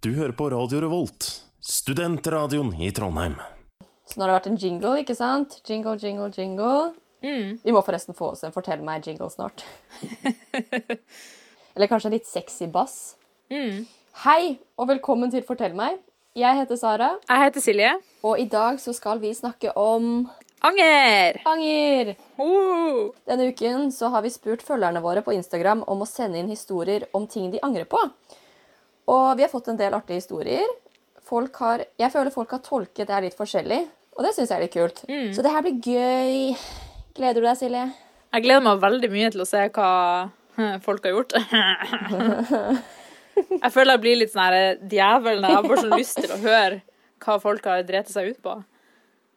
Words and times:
Du 0.00 0.12
hører 0.14 0.32
på 0.32 0.46
Radio 0.52 0.80
Revolt, 0.84 1.26
studentradioen 1.60 2.70
i 2.82 2.90
Trondheim. 2.94 3.34
Så 4.06 4.16
nå 4.20 4.24
har 4.24 4.30
det 4.30 4.36
vært 4.38 4.48
en 4.52 4.58
jingle, 4.62 4.92
ikke 5.02 5.16
sant? 5.18 5.58
Jingle, 5.68 5.96
jingle, 6.00 6.28
jingle. 6.36 6.92
Vi 7.20 7.74
må 7.74 7.82
forresten 7.84 8.14
få 8.16 8.30
oss 8.36 8.44
en 8.46 8.54
Fortell 8.54 8.84
meg-jingle 8.86 9.26
snart. 9.32 9.64
Eller 11.74 11.90
kanskje 11.90 12.12
en 12.12 12.14
litt 12.14 12.30
sexy 12.30 12.68
bass. 12.72 13.16
Hei, 14.22 14.42
og 14.78 14.88
velkommen 14.92 15.34
til 15.34 15.42
Fortell 15.46 15.74
meg. 15.76 15.98
Jeg 16.38 16.54
heter 16.60 16.78
Sara, 16.78 17.14
Jeg 17.26 17.42
heter 17.48 17.64
Silje. 17.64 17.94
og 18.22 18.38
i 18.38 18.46
dag 18.46 18.78
så 18.78 18.92
skal 18.94 19.18
vi 19.18 19.32
snakke 19.34 19.72
om 19.74 20.28
Anger! 20.62 21.40
anger. 21.46 22.14
Oh. 22.38 23.10
Denne 23.26 23.50
uken 23.50 23.90
så 23.94 24.10
har 24.14 24.22
vi 24.22 24.30
spurt 24.30 24.62
følgerne 24.62 25.02
våre 25.02 25.22
på 25.26 25.34
Instagram 25.34 25.82
om 25.90 26.02
å 26.02 26.06
sende 26.06 26.38
inn 26.38 26.50
historier 26.50 27.06
om 27.14 27.26
ting 27.30 27.50
de 27.50 27.60
angrer 27.66 27.86
på. 27.90 27.98
Og 29.08 29.38
vi 29.38 29.44
har 29.46 29.52
fått 29.52 29.70
en 29.72 29.78
del 29.78 29.94
artige 29.96 30.20
historier. 30.20 30.66
Folk 31.28 31.56
har, 31.64 31.84
jeg 32.00 32.12
føler 32.12 32.32
folk 32.32 32.52
har 32.56 32.60
tolket 32.64 33.08
det 33.08 33.22
litt 33.26 33.36
forskjellig, 33.36 33.80
og 34.16 34.24
det 34.24 34.34
syns 34.36 34.50
jeg 34.50 34.56
er 34.58 34.64
litt 34.64 34.74
kult. 34.76 35.02
Så 35.36 35.44
det 35.44 35.52
her 35.52 35.64
blir 35.64 35.80
gøy. 35.84 36.54
Gleder 37.16 37.40
du 37.42 37.46
deg, 37.48 37.58
Silje? 37.60 37.84
Jeg 38.34 38.44
gleder 38.44 38.64
meg 38.64 38.80
veldig 38.82 39.10
mye 39.12 39.30
til 39.34 39.44
å 39.44 39.48
se 39.48 39.64
hva 39.76 39.90
folk 40.86 41.04
har 41.08 41.16
gjort. 41.16 41.36
Jeg 43.38 43.70
føler 43.70 43.94
jeg 43.94 44.02
blir 44.02 44.16
litt 44.18 44.32
sånn 44.32 44.48
her 44.48 44.80
djevelen. 44.90 45.44
Jeg 45.46 45.54
har 45.54 45.66
bare 45.68 45.82
sånn 45.84 45.92
lyst 45.94 46.18
til 46.18 46.32
å 46.34 46.40
høre 46.42 46.80
hva 47.22 47.36
folk 47.38 47.68
har 47.70 47.84
drept 47.86 48.10
seg 48.10 48.32
ut 48.32 48.40
på. 48.42 48.54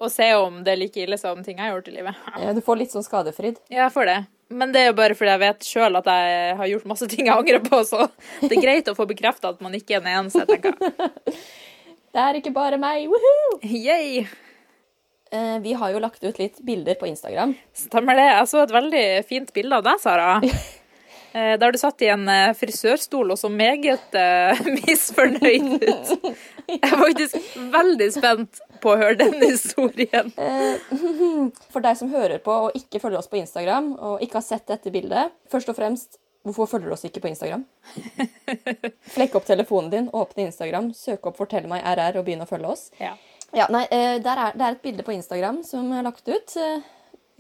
Og 0.02 0.10
se 0.10 0.28
om 0.34 0.60
det 0.66 0.74
er 0.74 0.80
like 0.82 0.98
ille 1.04 1.18
som 1.22 1.44
ting 1.46 1.60
jeg 1.60 1.68
har 1.68 1.76
gjort 1.76 1.90
i 1.92 1.96
livet. 1.96 2.22
Ja, 2.42 2.54
Du 2.58 2.62
får 2.66 2.80
litt 2.82 2.94
sånn 2.94 3.06
skadefryd. 3.06 3.60
Ja, 3.70 3.84
jeg 3.86 3.94
får 3.94 4.10
det. 4.10 4.20
Men 4.52 4.74
det 4.74 4.82
er 4.82 4.88
jo 4.90 4.96
bare 4.98 5.16
fordi 5.16 5.32
jeg 5.32 5.40
vet 5.46 5.68
sjøl 5.68 5.96
at 6.02 6.08
jeg 6.12 6.56
har 6.60 6.68
gjort 6.74 6.88
masse 6.92 7.08
ting 7.08 7.30
jeg 7.30 7.38
angrer 7.38 7.62
på, 7.64 7.78
så 7.88 8.08
det 8.42 8.58
er 8.58 8.64
greit 8.66 8.90
å 8.92 8.96
få 8.98 9.06
bekrefta 9.08 9.54
at 9.54 9.62
man 9.64 9.78
ikke 9.78 9.96
er 9.96 10.04
den 10.04 10.12
eneste, 10.12 10.44
tenker 10.50 10.76
jeg. 10.76 11.38
Det 12.12 12.20
er 12.20 12.36
ikke 12.42 12.52
bare 12.52 12.76
meg. 12.76 13.06
Woohoo! 13.08 13.62
Yay! 13.64 14.26
Eh, 15.32 15.54
Vi 15.64 15.72
har 15.80 15.94
jo 15.94 16.02
lagt 16.04 16.20
ut 16.26 16.42
litt 16.42 16.58
bilder 16.68 16.98
på 17.00 17.08
Instagram. 17.08 17.54
Stemmer 17.72 18.20
det. 18.20 18.26
Jeg 18.28 18.50
så 18.52 18.66
et 18.66 18.74
veldig 18.76 19.04
fint 19.30 19.54
bilde 19.56 19.78
av 19.80 19.86
deg, 19.88 20.02
Sara. 20.04 20.34
Eh, 21.34 21.60
har 21.60 21.72
du 21.72 21.78
satt 21.78 22.02
i 22.02 22.10
en 22.12 22.28
eh, 22.30 22.52
frisørstol 22.58 23.32
og 23.32 23.40
så 23.40 23.48
meget 23.52 24.16
eh, 24.20 24.64
misfornøyd 24.82 25.78
ut. 25.80 26.12
Jeg 26.68 26.80
er 26.84 26.98
faktisk 27.00 27.38
veldig 27.72 28.08
spent 28.12 28.60
på 28.84 28.92
å 28.92 28.98
høre 29.00 29.16
den 29.22 29.38
historien. 29.44 30.34
For 31.72 31.84
deg 31.84 31.96
som 32.00 32.12
hører 32.12 32.44
på 32.44 32.58
og 32.68 32.76
ikke 32.76 33.00
følger 33.00 33.22
oss 33.22 33.32
på 33.32 33.40
Instagram, 33.40 33.94
og 33.96 34.26
ikke 34.26 34.42
har 34.42 34.48
sett 34.48 34.68
dette 34.68 34.92
bildet, 34.92 35.32
først 35.52 35.72
og 35.72 35.80
fremst, 35.80 36.20
hvorfor 36.44 36.68
følger 36.74 36.92
du 36.92 36.98
oss 36.98 37.08
ikke 37.08 37.24
på 37.24 37.32
Instagram? 37.32 37.64
Flekk 39.16 39.40
opp 39.40 39.48
telefonen 39.48 39.92
din, 39.94 40.10
åpne 40.12 40.50
Instagram, 40.50 40.92
søk 40.98 41.32
opp 41.32 41.40
'Fortell 41.40 41.70
meg 41.72 41.86
RR' 41.96 42.20
og 42.20 42.28
begynn 42.28 42.44
å 42.44 42.50
følge 42.50 42.76
oss. 42.76 42.90
Ja. 43.00 43.16
Ja, 43.52 43.66
nei, 43.68 43.84
er, 43.92 44.20
Det 44.24 44.32
er 44.32 44.72
et 44.72 44.84
bilde 44.84 45.04
på 45.04 45.12
Instagram 45.12 45.60
som 45.68 45.92
er 45.92 46.06
lagt 46.08 46.28
ut. 46.28 46.56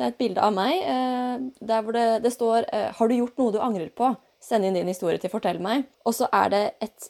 Det 0.02 0.08
er 0.08 0.14
et 0.16 0.18
bilde 0.18 0.42
av 0.42 0.54
meg 0.56 0.80
eh, 0.82 1.42
der 1.62 1.82
hvor 1.86 1.94
det, 1.94 2.24
det 2.24 2.32
står 2.34 2.66
eh, 2.74 2.88
'Har 2.90 3.08
du 3.08 3.14
gjort 3.14 3.38
noe 3.38 3.54
du 3.54 3.60
angrer 3.62 3.92
på?' 3.94 4.16
Send 4.42 4.66
inn 4.66 4.74
din 4.74 4.88
historie 4.90 5.22
til 5.22 5.30
'Fortell 5.30 5.60
meg'. 5.62 5.84
Og 6.10 6.16
så 6.18 6.26
er 6.34 6.48
det 6.50 6.62
et 6.82 7.10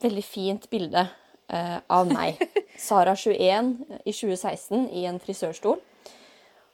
veldig 0.00 0.24
fint 0.24 0.70
bilde 0.70 1.02
eh, 1.52 1.76
av 1.84 2.08
meg. 2.08 2.40
Sara 2.88 3.12
21 3.12 3.74
i 4.06 4.12
2016 4.16 4.88
i 4.88 5.04
en 5.04 5.20
frisørstol. 5.20 5.76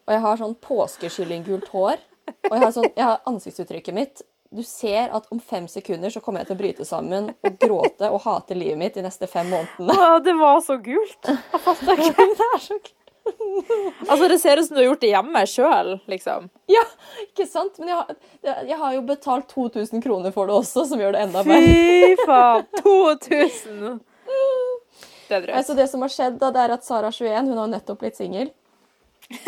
Og 0.07 0.15
jeg 0.15 0.23
har 0.23 0.39
sånn 0.39 0.55
påskekyllinggult 0.55 1.67
hår. 1.75 1.99
Og 2.47 2.55
jeg 2.55 2.63
har, 2.63 2.71
sånn, 2.77 2.87
jeg 2.95 3.09
har 3.09 3.27
ansiktsuttrykket 3.27 3.95
mitt. 3.99 4.23
Du 4.55 4.63
ser 4.63 5.11
at 5.11 5.27
om 5.35 5.41
fem 5.43 5.67
sekunder 5.67 6.15
så 6.15 6.23
kommer 6.23 6.45
jeg 6.45 6.53
til 6.53 6.61
å 6.61 6.61
bryte 6.61 6.87
sammen 6.87 7.33
og 7.35 7.59
gråte 7.59 8.13
og 8.13 8.23
hate 8.23 8.55
livet 8.55 8.79
mitt 8.79 8.95
de 8.95 9.03
neste 9.03 9.27
fem 9.27 9.51
månedene. 9.51 9.99
Ja, 9.99 10.21
det 10.23 10.37
var 10.39 10.63
så 10.63 10.79
gult. 10.79 11.19
Det 11.27 11.99
er 11.99 12.63
så 12.63 12.79
kult. 12.79 12.95
Altså, 14.11 14.29
det 14.29 14.39
ser 14.39 14.61
ut 14.61 14.67
som 14.67 14.77
du 14.77 14.81
har 14.83 14.87
gjort 14.91 15.01
det 15.03 15.11
hjemme 15.11 15.41
sjøl, 15.51 15.93
liksom. 16.11 16.49
Ja, 16.71 16.83
ikke 17.25 17.47
sant? 17.49 17.79
Men 17.81 17.91
jeg 17.91 17.97
har, 17.99 18.61
jeg 18.69 18.79
har 18.83 18.93
jo 18.95 19.01
betalt 19.09 19.49
2000 19.53 20.03
kroner 20.05 20.35
for 20.35 20.49
det 20.51 20.55
også, 20.61 20.85
som 20.91 21.01
gjør 21.03 21.17
det 21.17 21.25
enda 21.27 21.43
mer. 21.47 21.65
Fy 21.67 22.27
faen! 22.27 22.69
2000! 22.85 23.99
Det 25.27 25.35
er 25.35 25.43
drøyt. 25.43 25.57
Altså 25.59 25.75
det 25.75 25.89
som 25.91 26.05
har 26.07 26.13
skjedd, 26.13 26.39
da, 26.43 26.53
det 26.55 26.63
er 26.63 26.75
at 26.77 26.87
Sara 26.87 27.11
21 27.11 27.51
hun 27.51 27.59
har 27.59 27.73
nettopp 27.73 28.03
blitt 28.05 28.19
singel. 28.19 28.53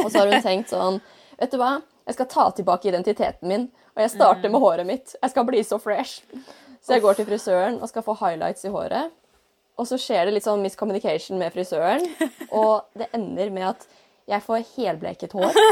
Og 0.03 0.09
så 0.11 0.25
har 0.25 0.33
hun 0.33 0.43
tenkt 0.43 0.73
sånn 0.73 0.97
Vet 1.39 1.53
du 1.55 1.59
hva? 1.61 1.77
Jeg 2.09 2.17
skal 2.17 2.27
ta 2.33 2.49
tilbake 2.57 2.89
identiteten 2.91 3.47
min, 3.47 3.69
og 3.95 4.01
jeg 4.03 4.11
starter 4.11 4.51
med 4.51 4.59
håret 4.65 4.89
mitt. 4.89 5.13
Jeg 5.21 5.31
skal 5.31 5.45
bli 5.47 5.61
så 5.63 5.79
fresh. 5.79 6.25
Så 6.83 6.97
jeg 6.97 7.05
går 7.05 7.19
til 7.19 7.29
frisøren 7.29 7.77
og 7.79 7.91
skal 7.91 8.03
få 8.03 8.17
highlights 8.19 8.65
i 8.67 8.73
håret. 8.75 9.13
Og 9.79 9.87
så 9.87 9.99
skjer 10.01 10.27
det 10.27 10.35
litt 10.35 10.47
sånn 10.47 10.63
miscommunication 10.65 11.39
med 11.39 11.55
frisøren, 11.55 12.05
og 12.51 12.89
det 12.99 13.11
ender 13.17 13.53
med 13.55 13.71
at 13.71 13.87
jeg 14.29 14.45
får 14.45 14.67
helbleket 14.75 15.37
hår. 15.39 15.63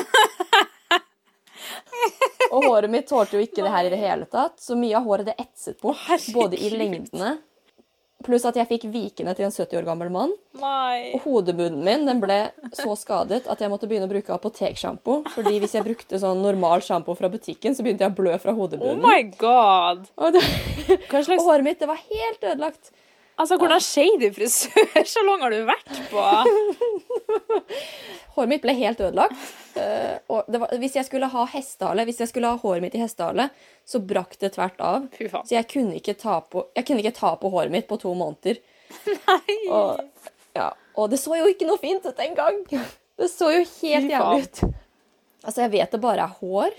Og 2.55 2.63
håret 2.63 2.93
mitt 2.93 3.09
tålte 3.11 3.37
jo 3.37 3.43
ikke 3.43 3.65
det 3.65 3.73
her 3.73 3.89
i 3.89 3.91
det 3.91 3.99
hele 3.99 4.29
tatt, 4.31 4.61
så 4.63 4.77
mye 4.79 4.95
av 4.95 5.09
håret 5.09 5.27
det 5.27 5.35
etset 5.43 5.81
bort, 5.83 6.07
både 6.37 6.59
i 6.63 6.71
lengdene 6.71 7.37
Pluss 8.25 8.47
at 8.49 8.57
jeg 8.57 8.67
fikk 8.67 8.87
vikene 8.91 9.35
til 9.37 9.45
en 9.47 9.53
70 9.53 9.77
år 9.77 9.85
gammel 9.87 10.09
mann. 10.11 10.31
Nei. 10.57 11.13
Og 11.15 11.27
hodebunnen 11.27 11.83
min 11.85 12.07
den 12.09 12.23
ble 12.23 12.39
så 12.75 12.97
skadet 12.99 13.45
at 13.45 13.61
jeg 13.61 13.71
måtte 13.71 13.89
begynne 13.91 14.09
å 14.09 14.11
bruke 14.11 14.33
apoteksjampo. 14.35 15.19
Fordi 15.35 15.59
hvis 15.61 15.77
jeg 15.77 15.85
brukte 15.85 16.21
sånn 16.23 16.41
normal 16.43 16.83
sjampo 16.83 17.15
fra 17.19 17.29
butikken, 17.31 17.77
så 17.77 17.85
begynte 17.85 18.07
jeg 18.07 18.15
å 18.15 18.17
blø 18.17 18.39
fra 18.41 18.55
Oh 18.57 18.97
my 18.97 19.21
god. 19.37 20.09
og, 20.17 20.33
det, 20.33 20.43
slags... 21.13 21.37
og 21.37 21.45
håret 21.51 21.69
mitt 21.69 21.83
det 21.83 21.91
var 21.91 22.01
helt 22.01 22.49
ødelagt. 22.55 22.91
Altså, 23.37 23.59
hvordan 23.61 23.83
shady 23.85 24.31
frisørsalong 24.33 25.43
har 25.45 25.53
du 25.53 25.59
vært 25.69 25.99
på? 26.09 26.23
Håret 28.37 28.49
mitt 28.49 28.63
ble 28.65 28.73
helt 28.77 29.01
ødelagt. 29.01 29.37
Eh, 29.77 30.17
var, 30.29 30.73
hvis 30.81 30.97
jeg 30.97 31.09
skulle 31.09 31.29
ha 31.33 31.45
hestehale, 31.53 32.05
hvis 32.09 32.23
jeg 32.23 32.31
skulle 32.31 32.49
ha 32.53 32.61
håret 32.61 32.85
mitt 32.85 32.97
i 32.97 33.01
hestehale, 33.01 33.49
så 33.89 34.01
brakk 34.01 34.37
det 34.41 34.55
tvert 34.57 34.81
av. 34.85 35.07
Så 35.49 35.57
jeg 35.57 35.69
kunne 35.73 35.97
ikke 35.97 36.17
ta 36.21 36.39
på, 36.45 36.65
ikke 36.77 37.13
ta 37.17 37.35
på 37.41 37.53
håret 37.53 37.73
mitt 37.73 37.89
på 37.89 38.01
to 38.01 38.13
måneder. 38.17 38.61
Og, 39.73 40.01
ja, 40.57 40.71
og 40.97 41.13
det 41.13 41.21
så 41.21 41.37
jo 41.37 41.49
ikke 41.53 41.69
noe 41.69 41.81
fint 41.81 42.05
ut 42.09 42.21
engang. 42.25 42.61
Det 42.71 43.29
så 43.33 43.51
jo 43.53 43.63
helt 43.65 44.13
jævlig 44.13 44.47
ut. 44.47 44.63
Altså, 45.47 45.63
jeg 45.65 45.73
vet 45.77 45.93
det 45.93 46.03
bare 46.03 46.25
er 46.25 46.37
hår. 46.41 46.77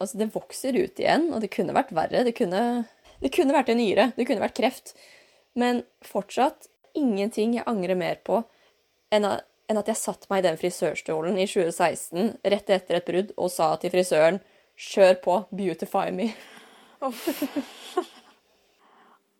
Altså, 0.00 0.20
det 0.20 0.32
vokser 0.34 0.76
ut 0.76 1.00
igjen, 1.00 1.30
og 1.32 1.40
det 1.44 1.52
kunne 1.52 1.76
vært 1.76 1.92
verre. 1.96 2.24
Det 2.28 2.36
kunne, 2.36 2.62
det 3.24 3.32
kunne 3.34 3.56
vært 3.56 3.72
en 3.72 3.80
nyre. 3.80 4.10
Det 4.16 4.28
kunne 4.28 4.44
vært 4.44 4.56
kreft. 4.60 4.96
Men 5.56 5.82
fortsatt 6.04 6.68
ingenting 6.96 7.54
jeg 7.58 7.64
angrer 7.68 7.96
mer 7.96 8.18
på 8.24 8.42
enn 9.12 9.24
at, 9.24 9.44
jeg 9.88 9.96
satte 9.98 10.28
meg 10.30 10.44
i 10.44 10.48
den 10.48 10.58
frisørstolen 10.60 11.38
i 11.40 11.46
2016 11.48 12.36
rett 12.44 12.70
etter 12.70 13.00
et 13.00 13.06
brudd 13.08 13.32
og 13.36 13.50
sa 13.50 13.72
til 13.80 13.90
frisøren 13.94 14.40
Kjør 14.76 15.14
på, 15.24 15.34
beautify 15.56 16.10
me. 16.12 16.26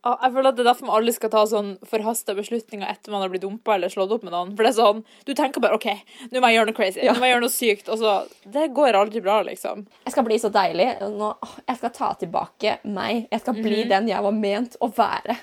Jeg 0.06 0.30
føler 0.36 0.46
at 0.52 0.54
det 0.56 0.62
er 0.62 0.68
derfor 0.68 0.86
man 0.86 0.96
aldri 1.00 1.12
skal 1.16 1.30
ta 1.32 1.40
sånn 1.50 1.70
forhasta 1.90 2.32
beslutninger 2.38 2.86
etter 2.88 3.10
man 3.10 3.24
har 3.24 3.30
blitt 3.32 3.42
dumpa 3.42 3.74
eller 3.74 3.90
slått 3.90 4.12
opp 4.14 4.22
med 4.22 4.30
noen. 4.32 4.52
For 4.54 4.62
det 4.62 4.70
er 4.70 4.76
sånn, 4.78 5.00
Du 5.26 5.32
tenker 5.34 5.60
bare 5.64 5.74
OK, 5.74 5.88
nå 6.30 6.38
må 6.40 6.46
jeg 6.52 6.56
gjøre 6.60 6.68
noe 6.70 6.76
crazy, 6.78 7.00
Ja. 7.02 7.12
nå 7.12 7.18
må 7.18 7.26
jeg 7.26 7.34
gjøre 7.34 7.44
noe 7.44 7.56
sykt. 7.56 7.88
Og 7.90 7.98
så 7.98 8.12
Det 8.48 8.68
går 8.72 8.94
aldri 8.94 9.20
bra, 9.24 9.40
liksom. 9.42 9.84
Jeg 10.06 10.12
skal 10.14 10.24
bli 10.24 10.38
så 10.38 10.50
deilig. 10.54 10.88
Nå, 11.02 11.32
jeg 11.68 11.76
skal 11.76 11.90
ta 11.90 12.12
tilbake 12.14 12.78
meg. 12.84 13.26
Jeg 13.32 13.40
skal 13.40 13.54
bli 13.54 13.82
Mhm. 13.84 13.88
den 13.88 14.08
jeg 14.08 14.22
var 14.22 14.32
ment 14.32 14.76
å 14.80 14.88
være. 14.94 15.36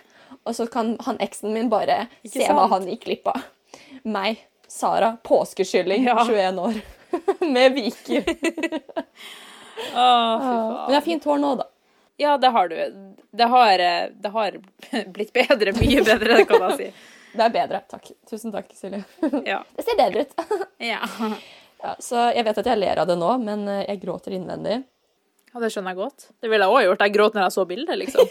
Og 0.45 0.55
så 0.57 0.65
kan 0.67 0.95
han 1.05 1.17
eksen 1.23 1.53
min 1.55 1.69
bare 1.71 2.07
Ikke 2.23 2.41
se 2.41 2.49
hva 2.53 2.65
han 2.73 2.87
gikk 2.89 3.05
glipp 3.07 3.29
av. 3.31 3.43
Meg, 4.03 4.41
Sara, 4.67 5.13
påskeskylling, 5.23 6.03
Ja. 6.09 6.17
21 6.27 6.59
år. 6.59 6.81
Med 7.55 7.73
viker. 7.77 8.23
oh, 9.95 10.43
Men 10.85 10.93
jeg 10.93 10.97
har 10.99 11.05
fint 11.05 11.23
hår 11.29 11.41
nå, 11.41 11.55
da. 11.61 11.67
Ja, 12.21 12.35
det 12.37 12.49
har 12.53 12.67
du. 12.69 12.75
Det 13.33 13.47
har, 13.49 13.77
det 14.23 14.29
har 14.35 14.57
blitt 15.15 15.33
bedre. 15.33 15.73
Mye 15.79 16.03
bedre, 16.05 16.37
det 16.37 16.45
kan 16.49 16.67
jeg 16.69 16.77
si. 16.79 16.91
Det 17.33 17.41
er 17.41 17.49
bedre. 17.49 17.79
Takk. 17.89 18.11
Tusen 18.29 18.51
takk, 18.53 18.67
Silje. 18.77 18.99
Ja. 19.49 19.63
Det 19.73 19.81
ser 19.87 19.95
bedre 19.97 20.21
ut. 20.21 20.33
Ja. 20.77 20.99
Ja, 21.81 21.95
så 21.97 22.27
jeg 22.29 22.45
vet 22.45 22.59
at 22.61 22.67
jeg 22.69 22.77
ler 22.77 23.01
av 23.01 23.07
det 23.09 23.15
nå, 23.17 23.31
men 23.41 23.63
eh, 23.67 23.79
jeg 23.89 24.03
gråter 24.03 24.35
innvendig. 24.37 24.75
ja, 25.49 25.59
det 25.63 25.71
skjønner 25.73 25.95
jeg 25.95 25.99
godt. 26.03 26.27
Det 26.37 26.51
ville 26.51 26.67
jeg 26.69 26.75
òg 26.77 26.85
gjort. 26.85 27.01
Jeg 27.07 27.15
gråt 27.15 27.33
når 27.33 27.47
jeg 27.47 27.55
så 27.55 27.65
bildet, 27.71 27.97
liksom. 28.03 28.29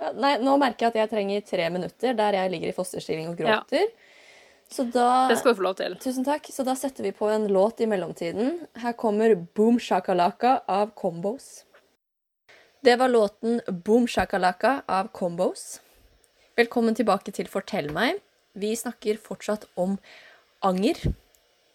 Ja, 0.00 0.10
Nei, 0.12 0.34
nå 0.44 0.56
merker 0.60 0.86
jeg 0.86 0.94
at 0.94 0.98
jeg 1.02 1.10
trenger 1.10 1.44
tre 1.46 1.68
minutter 1.72 2.16
der 2.18 2.32
jeg 2.32 2.50
ligger 2.52 2.68
i 2.68 2.76
fosterstilling 2.76 3.28
og 3.30 3.40
Ja. 3.40 3.60
gråter. 3.60 3.86
Så 4.68 4.82
da 4.90 5.28
Det 5.28 5.38
skal 5.38 5.54
du 5.54 5.60
få 5.60 5.62
lov 5.62 5.76
til. 5.76 5.94
Tusen 5.94 6.24
takk. 6.24 6.42
Så 6.50 6.64
da 6.64 6.74
setter 6.74 7.02
vi 7.04 7.12
på 7.12 7.28
en 7.30 7.46
låt 7.48 7.80
i 7.80 7.86
mellomtiden. 7.86 8.66
Her 8.82 8.92
kommer 8.92 9.34
Boom 9.54 9.78
Shakalaka 9.78 10.62
av 10.68 10.90
Combos. 10.94 11.64
Det 12.82 12.96
var 12.98 13.08
låten 13.08 13.60
Boom 13.84 14.06
Shakalaka 14.06 14.82
av 14.88 15.08
Combos. 15.12 15.80
Velkommen 16.56 16.94
tilbake 16.96 17.32
til 17.32 17.46
Fortell 17.46 17.90
meg. 17.92 18.20
Vi 18.54 18.74
snakker 18.74 19.18
fortsatt 19.18 19.66
om 19.76 19.98
anger. 20.62 21.14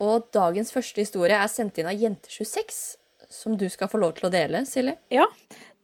Og 0.01 0.31
dagens 0.33 0.71
første 0.73 0.95
historie 1.03 1.37
er 1.37 1.47
sendt 1.47 1.77
inn 1.77 1.85
av 1.85 1.93
Jente26, 1.93 2.97
som 3.29 3.55
du 3.55 3.67
skal 3.69 3.87
få 3.87 3.99
lov 4.01 4.15
til 4.17 4.29
å 4.29 4.31
dele, 4.33 4.63
Silje. 4.65 4.97
Ja. 5.13 5.27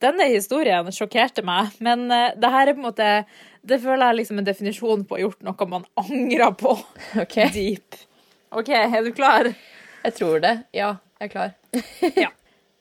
Denne 0.03 0.27
historien 0.29 0.91
sjokkerte 0.93 1.41
meg, 1.45 1.73
men 1.83 2.05
eh, 2.13 2.35
det 2.37 2.51
her 2.53 2.69
er 2.69 2.77
på 2.77 2.83
en 2.83 2.89
måte 2.89 3.11
Det 3.67 3.79
føler 3.81 4.11
jeg 4.11 4.19
liksom 4.19 4.41
en 4.41 4.47
definisjon 4.47 5.05
på 5.07 5.15
å 5.15 5.17
ha 5.17 5.23
gjort 5.25 5.47
noe 5.47 5.69
man 5.71 5.87
angrer 5.97 6.53
på. 6.59 6.75
OK, 7.23 7.37
Deep. 7.55 7.97
OK, 8.55 8.69
er 8.77 9.03
du 9.03 9.11
klar? 9.15 9.51
jeg 10.07 10.15
tror 10.15 10.39
det. 10.43 10.53
Ja, 10.77 10.97
jeg 11.19 11.29
er 11.29 11.33
klar. 11.33 11.55
Ja. 12.25 12.33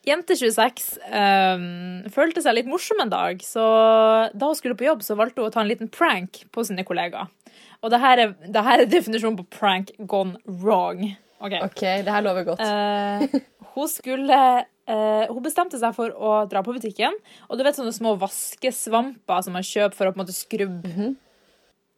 Jente 0.07 0.37
26 0.39 0.85
um, 1.11 2.05
følte 2.15 2.39
seg 2.45 2.55
litt 2.55 2.69
morsom 2.71 3.01
en 3.03 3.11
dag, 3.11 3.41
så 3.43 3.65
da 4.31 4.51
hun 4.53 4.55
skulle 4.55 4.77
på 4.79 4.87
jobb, 4.87 5.03
så 5.03 5.17
valgte 5.19 5.43
hun 5.43 5.49
å 5.49 5.55
ta 5.55 5.65
en 5.65 5.71
liten 5.73 5.91
prank 5.91 6.45
på 6.55 6.63
sine 6.69 6.85
kollegaer. 6.87 7.27
Og 7.83 7.91
det 7.91 7.99
her 8.05 8.23
er, 8.23 8.37
det 8.47 8.63
her 8.69 8.85
er 8.85 8.93
definisjonen 8.93 9.41
på 9.41 9.49
prank 9.59 9.91
gone 9.99 10.39
wrong. 10.47 11.03
OK. 11.43 11.59
okay 11.59 12.05
det 12.07 12.15
her 12.15 12.23
lover 12.23 12.47
godt. 12.47 12.63
Uh, 12.63 13.43
hun 13.75 13.91
skulle 13.91 14.39
eh, 14.87 15.27
Hun 15.29 15.44
bestemte 15.44 15.79
seg 15.81 15.94
for 15.97 16.15
å 16.15 16.33
dra 16.50 16.62
på 16.67 16.75
butikken, 16.77 17.15
og 17.49 17.59
du 17.59 17.65
vet 17.67 17.79
sånne 17.79 17.94
små 17.94 18.17
vaskesvamper 18.21 19.47
som 19.47 19.56
man 19.56 19.67
kjøper 19.67 19.97
for 19.99 20.09
å 20.09 20.15
på 20.15 20.21
en 20.21 20.25
måte 20.25 20.37
skrubbe 20.37 21.15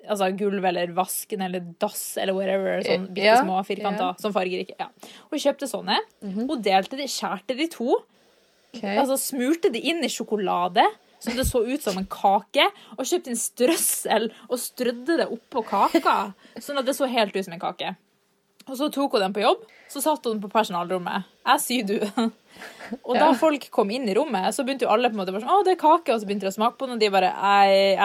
Altså 0.08 0.28
gulv 0.38 0.64
eller 0.64 0.92
vasken 0.96 1.42
eller 1.44 1.64
dass 1.82 2.16
eller 2.16 2.32
whatever. 2.32 2.78
Sånn 2.86 3.08
Eh, 3.08 3.10
bitte 3.16 3.26
ja, 3.26 3.40
små 3.42 3.58
firkanter 3.66 4.06
ja. 4.06 4.14
som 4.22 4.32
farger 4.32 4.62
ikke. 4.62 4.76
Ja. 4.78 4.86
Hun 5.28 5.42
kjøpte 5.42 5.68
sånne. 5.68 5.98
Hun 6.22 6.62
delte 6.64 6.96
de, 6.96 7.08
skjærte 7.10 7.56
de 7.58 7.66
to. 7.72 7.98
Okay. 8.72 8.94
Altså 8.94 9.18
smurte 9.20 9.72
de 9.74 9.82
inn 9.90 10.00
i 10.04 10.10
sjokolade, 10.12 10.84
så 11.18 11.34
det 11.34 11.48
så 11.48 11.64
ut 11.66 11.82
som 11.82 11.98
en 11.98 12.06
kake. 12.08 12.68
Og 12.96 13.04
kjøpte 13.10 13.32
inn 13.32 13.40
strøssel 13.40 14.30
og 14.48 14.60
strødde 14.62 15.18
det 15.20 15.28
oppå 15.34 15.64
kaka, 15.66 16.18
sånn 16.56 16.80
at 16.80 16.88
det 16.88 16.96
så 16.96 17.10
helt 17.10 17.36
ut 17.36 17.44
som 17.44 17.56
en 17.58 17.64
kake. 17.66 17.96
Og 18.68 18.76
så 18.76 18.88
tok 18.92 19.16
hun 19.16 19.22
den 19.24 19.34
på 19.36 19.40
jobb, 19.40 19.62
så 19.88 20.02
satt 20.04 20.26
hun 20.28 20.40
på 20.42 20.50
personalrommet. 20.52 21.24
Jeg 21.48 21.62
syr 21.64 21.86
du. 21.88 21.96
Og 23.08 23.14
da 23.16 23.28
folk 23.38 23.68
kom 23.72 23.90
inn 23.94 24.08
i 24.10 24.14
rommet, 24.16 24.50
så 24.56 24.64
begynte 24.66 24.86
jo 24.86 24.90
alle 24.92 25.10
på 25.10 25.16
en 25.16 25.20
måte 25.20 25.32
bare 25.32 25.44
sånn, 25.44 25.52
å, 25.54 25.64
det 25.64 25.76
er 25.76 25.80
kake, 25.80 26.14
og 26.14 26.20
så 26.20 26.26
begynte 26.28 26.48
de 26.48 26.50
å 26.50 26.56
smake 26.56 26.76
på 26.80 26.88
den, 26.88 26.96
og 26.96 27.02
de 27.02 27.10
bare, 27.12 27.28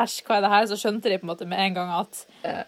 æsj, 0.03 0.17
hva 0.27 0.37
er 0.37 0.43
det 0.45 0.51
her? 0.53 0.67
Så 0.69 0.77
skjønte 0.79 1.09
de 1.09 1.17
på 1.19 1.25
en 1.25 1.31
måte 1.31 1.47
med 1.49 1.63
en 1.63 1.77
gang 1.77 1.93
at 1.95 2.19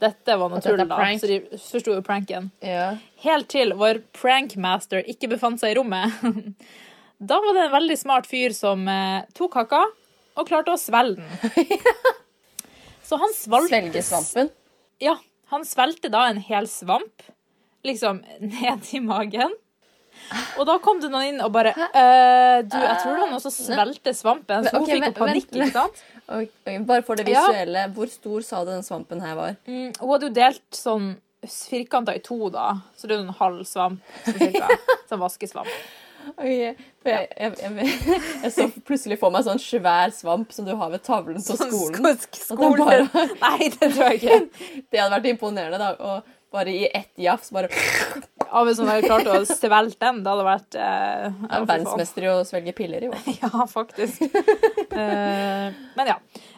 dette 0.02 0.38
var 0.42 0.52
noe 0.52 0.64
tull 0.64 0.82
da. 0.82 0.98
Så 1.22 1.30
de 1.30 1.38
forsto 1.62 1.94
jo 1.94 2.02
pranken. 2.06 2.50
Ja. 2.66 2.88
Helt 3.26 3.52
til 3.54 3.76
vår 3.78 4.02
prankmaster 4.18 5.06
ikke 5.12 5.30
befant 5.36 5.62
seg 5.62 5.76
i 5.76 5.80
rommet. 5.80 6.26
Da 7.16 7.38
var 7.40 7.56
det 7.56 7.62
en 7.70 7.72
veldig 7.72 7.96
smart 7.96 8.26
fyr 8.28 8.52
som 8.52 8.82
eh, 8.92 9.22
tok 9.38 9.54
kaka 9.54 9.78
og 10.36 10.50
klarte 10.50 10.74
å 10.74 10.80
svelge 10.80 11.24
den. 11.24 11.70
Så 13.08 13.16
han 13.22 13.32
svalte 13.38 13.72
Svelge 13.72 14.02
svampen. 14.04 14.50
Ja, 15.00 15.14
han 15.54 15.64
svelgte 15.68 16.10
da 16.12 16.26
en 16.28 16.42
hel 16.44 16.68
svamp, 16.68 17.24
liksom 17.86 18.22
ned 18.56 18.90
i 18.94 19.00
magen. 19.06 19.54
Og 20.58 20.64
da 20.66 20.78
kom 20.82 20.98
det 21.04 21.10
noen 21.12 21.28
inn 21.36 21.42
og 21.44 21.52
bare 21.54 21.74
«Eh, 21.76 22.62
Du, 22.66 22.78
jeg 22.80 22.96
tror 23.02 23.12
det 23.12 23.20
var 23.26 23.32
noen 23.34 23.44
som 23.44 23.52
svelte 23.54 24.14
svampen. 24.16 24.64
Så 24.66 24.72
hun 24.80 24.86
okay, 24.88 24.96
fikk 25.02 25.10
jo 25.12 25.18
panikk, 25.20 25.50
ikke 25.52 25.68
sant? 25.76 26.00
Okay, 26.26 26.80
bare 26.88 27.04
for 27.06 27.20
det 27.20 27.28
Ja. 27.30 27.44
visuelle, 27.46 27.84
hvor 27.94 28.10
stor 28.10 28.42
sa 28.48 28.64
du 28.66 28.72
den 28.72 28.82
svampen 28.88 29.22
her 29.22 29.36
var? 29.38 29.58
Mm, 29.68 29.92
hun 30.00 30.10
hadde 30.16 30.30
jo 30.30 30.34
delt 30.40 30.64
sånn 30.80 31.12
firkanta 31.46 32.16
i 32.18 32.24
to, 32.26 32.40
da. 32.50 32.72
Så 32.98 33.06
det 33.12 33.20
er 33.20 33.28
en 33.28 33.36
halv 33.38 33.62
svamp, 33.70 34.02
så 34.26 34.34
cirka. 34.40 34.72
Sånn 35.12 35.22
vaskesvamp. 35.22 35.70
Okay. 36.26 36.72
jeg, 37.06 37.28
jeg, 37.38 37.52
jeg, 37.62 38.16
jeg 38.42 38.50
så 38.56 38.66
plutselig 38.88 39.20
for 39.22 39.30
meg 39.30 39.44
sånn 39.46 39.60
svær 39.62 40.10
svamp 40.10 40.50
som 40.56 40.66
du 40.66 40.72
har 40.74 40.90
ved 40.90 41.04
tavlen 41.06 41.38
på 41.38 41.54
Sånn 41.54 41.70
skolen. 41.70 42.00
Sånn 42.02 42.18
sk 42.24 42.40
skolen. 42.48 42.82
bare- 42.82 43.28
Nei, 43.44 43.68
det 43.76 43.92
tror 43.94 44.10
jeg 44.10 44.24
ikke. 44.24 44.40
Det 44.90 45.04
hadde 45.04 45.14
vært 45.20 45.30
imponerende, 45.36 45.78
da. 45.78 45.92
Og 46.02 46.35
bare 46.56 46.72
i 46.74 46.88
ett 46.88 47.12
jafs 47.20 47.52
bare 47.56 47.70
Ja, 48.46 48.62
Hvis 48.64 48.80
hun 48.80 48.88
hadde 48.88 49.10
klart 49.10 49.28
å 49.28 49.42
svelge 49.50 49.98
den, 50.00 50.22
det 50.24 50.32
hadde 50.32 50.44
vært 50.48 50.76
eh, 50.80 51.26
ja, 51.28 51.50
er 51.58 51.66
verdensmester 51.68 52.24
i 52.24 52.30
å 52.32 52.36
svelge 52.48 52.72
piller, 52.78 53.08
jo. 53.10 53.16
Ja, 53.42 53.66
faktisk. 53.68 54.22
Eh, 54.96 55.74
men 55.98 56.08
ja. 56.08 56.16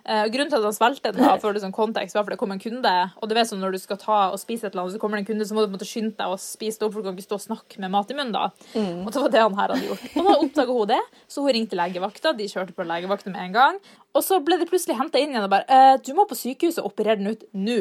Eh, 0.08 0.28
grunnen 0.32 0.52
til 0.52 0.60
at 0.60 0.68
han 0.68 0.76
svelget 0.76 1.08
den, 1.08 1.24
da, 1.24 1.34
for 1.42 1.56
det 1.56 1.64
som 1.64 1.74
kontekst, 1.74 2.16
var 2.16 2.28
for 2.28 2.36
det 2.36 2.40
kom 2.40 2.54
en 2.54 2.62
kunde. 2.62 2.94
Og 3.18 3.32
du 3.32 3.34
vet 3.36 3.50
sånn 3.50 3.64
når 3.64 3.76
du 3.76 3.80
skal 3.82 3.98
ta 4.02 4.20
og 4.30 4.38
spise 4.40 4.68
et 4.68 4.76
eller 4.76 4.86
annet, 4.86 4.98
så 4.98 5.02
kommer 5.02 5.18
det 5.18 5.26
en 5.26 5.30
kunde, 5.32 5.48
så 5.50 5.58
må 5.58 5.66
du 5.66 5.74
måte 5.74 5.88
skynde 5.90 6.14
deg 6.20 6.36
å 6.36 6.38
spise 6.40 6.80
det 6.80 6.88
opp, 6.88 6.94
for 6.94 7.02
du 7.02 7.10
kan 7.10 7.18
ikke 7.18 7.28
stå 7.28 7.40
og 7.40 7.46
snakke 7.48 7.82
med 7.84 7.94
mat 7.96 8.14
i 8.14 8.18
munnen 8.20 8.36
da. 8.36 8.46
Og 8.78 9.10
det 9.10 9.24
var 9.26 9.34
det 9.34 9.44
han 9.44 9.58
her 9.58 9.74
hadde 9.74 9.90
gjort. 9.90 10.06
Og 10.14 10.30
da 10.30 10.36
oppdaga 10.38 10.78
hun 10.78 10.92
det, 10.94 11.02
så 11.28 11.44
hun 11.48 11.56
ringte 11.58 11.80
legevakta. 11.80 12.36
De 12.38 12.50
kjørte 12.52 12.78
på 12.78 12.86
legevakta 12.88 13.34
med 13.34 13.48
en 13.48 13.58
gang. 13.58 13.82
Og 14.14 14.24
så 14.26 14.40
ble 14.44 14.60
de 14.62 14.70
plutselig 14.70 15.00
henta 15.00 15.20
inn 15.22 15.34
igjen 15.34 15.46
og 15.46 15.52
bare 15.52 15.68
eh, 15.68 15.96
Du 16.06 16.14
må 16.18 16.26
på 16.30 16.38
sykehuset 16.38 16.84
og 16.84 16.92
operere 16.94 17.20
den 17.20 17.34
ut 17.34 17.48
nå. 17.58 17.80